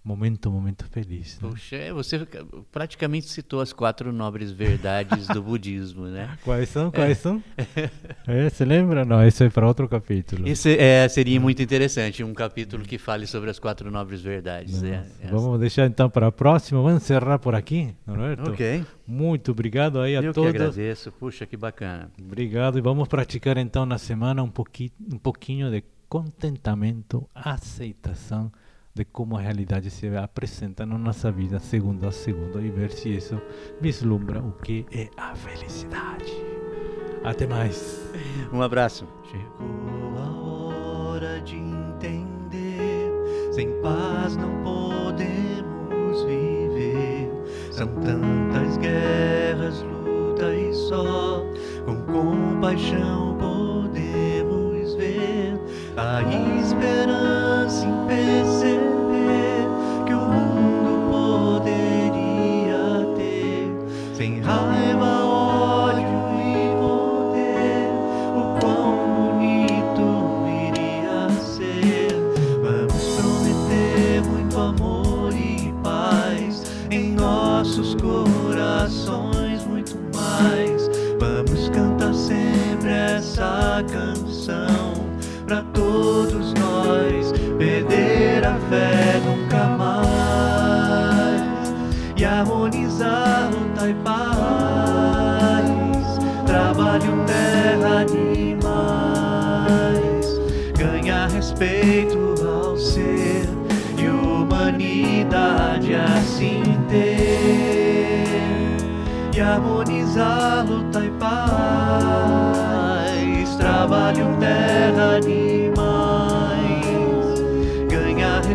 momento, 0.08 0.50
momento 0.50 0.86
feliz. 0.86 1.38
né? 1.42 1.50
Poxa, 1.50 1.76
é, 1.76 1.92
você 1.92 2.26
praticamente 2.72 3.28
citou 3.28 3.60
as 3.60 3.74
quatro 3.74 4.14
nobres 4.14 4.52
verdades 4.52 5.28
do 5.28 5.44
budismo, 5.44 6.06
né? 6.06 6.38
Quais 6.46 6.70
são? 6.70 6.90
Quais 6.90 7.18
são? 7.18 7.44
É, 8.26 8.50
você 8.50 8.66
lembra? 8.66 9.06
Não, 9.06 9.26
isso 9.26 9.44
é 9.44 9.50
para 9.50 9.66
outro 9.66 9.88
capítulo. 9.88 10.48
Esse 10.48 10.78
é, 10.78 11.08
seria 11.08 11.40
muito 11.40 11.62
interessante, 11.62 12.24
um 12.24 12.34
capítulo 12.34 12.84
que 12.84 12.98
fale 12.98 13.26
sobre 13.26 13.50
as 13.50 13.58
quatro 13.58 13.90
nobres 13.90 14.22
verdades. 14.22 14.84
é, 14.84 15.06
é. 15.22 15.28
Vamos 15.28 15.60
deixar 15.60 15.86
então 15.88 16.10
para 16.10 16.28
a 16.28 16.32
próxima. 16.32 16.82
Vamos 16.82 17.04
encerrar 17.04 17.40
por 17.40 17.56
aqui, 17.56 17.96
Norberto? 18.06 18.52
Ok, 18.52 18.84
Muito 19.06 19.52
obrigado 19.52 20.00
aí 20.00 20.16
a 20.16 20.22
eu 20.22 20.32
que 20.32 20.36
todos. 20.36 20.50
agradeço. 20.50 21.12
Puxa, 21.14 21.46
que 21.46 21.56
bacana. 21.56 22.12
Obrigado 22.22 22.78
e 22.78 22.82
vamos 22.82 23.08
praticar 23.08 23.58
então 23.58 23.86
na 23.86 23.98
semana 23.98 24.44
um, 24.44 24.50
pouqui, 24.50 24.92
um 25.12 25.18
pouquinho 25.18 25.72
de 25.72 25.84
contentamento, 26.10 27.28
aceitação 27.34 28.52
de 28.98 29.06
como 29.06 29.38
a 29.38 29.42
realidade 29.42 29.92
se 29.92 30.08
apresenta 30.18 30.86
na 30.86 30.98
nossa 30.98 31.32
vida 31.32 31.60
segundo 31.60 32.08
a 32.08 32.12
segundo 32.12 32.60
e 32.60 32.70
ver 32.70 32.92
se 32.92 33.16
isso 33.16 33.40
vislumbra 33.80 34.42
o 34.42 34.52
que 34.54 34.86
é 34.92 35.08
a 35.16 35.36
felicidade. 35.36 36.34
Até 37.24 37.46
mais. 37.46 38.02
Um 38.52 38.62
abraço. 38.62 39.08
Chegou 39.30 40.18
a 40.18 41.12
hora 41.12 41.40
de 41.42 41.56
entender. 41.58 43.12
Sem 43.52 43.70
paz 43.82 44.36
não 44.36 44.64
podemos 44.64 46.24
viver. 46.24 47.30
São 47.72 47.88
tantas 48.02 48.78
guerras, 48.78 49.84
luta 49.84 50.56
e 50.56 50.74
só. 50.74 51.44
Com 51.86 52.02
compaixão 52.02 53.38
podemos 53.38 54.96
ver 54.96 55.60
a 55.96 56.24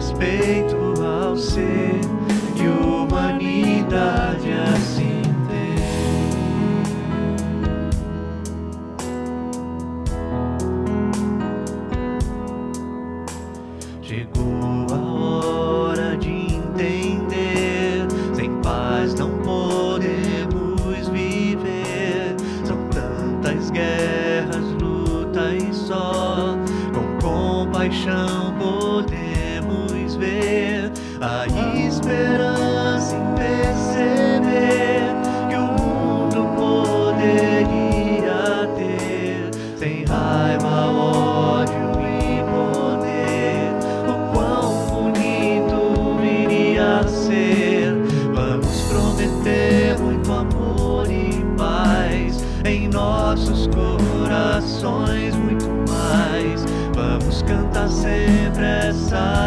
respeito 0.02 0.76
ao 1.00 1.36
ser 1.36 2.00
e 2.56 2.66
humanidade 2.66 4.50
é 4.50 4.62
assim. 4.74 5.01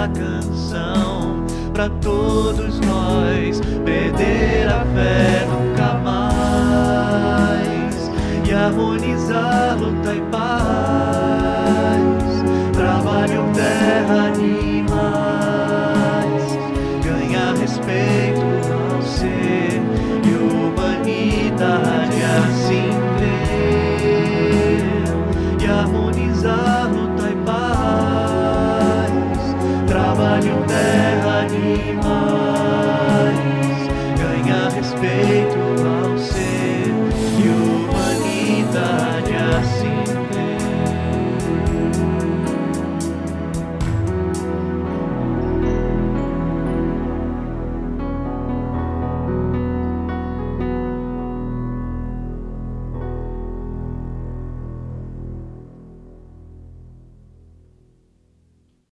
canção 0.08 1.44
para 1.74 1.89
todos 2.02 2.80
nós 2.82 3.60
perder 3.84 4.68
a 4.68 4.86
fé 4.86 5.48
nunca 5.50 5.96
mais 5.96 8.12
e 8.48 8.54
harmonizar 8.54 9.76
luta 9.80 10.13
e 10.13 10.22
paz. 10.32 10.46
Trabalho 12.74 13.44
terra 13.54 14.30
nível 14.38 14.74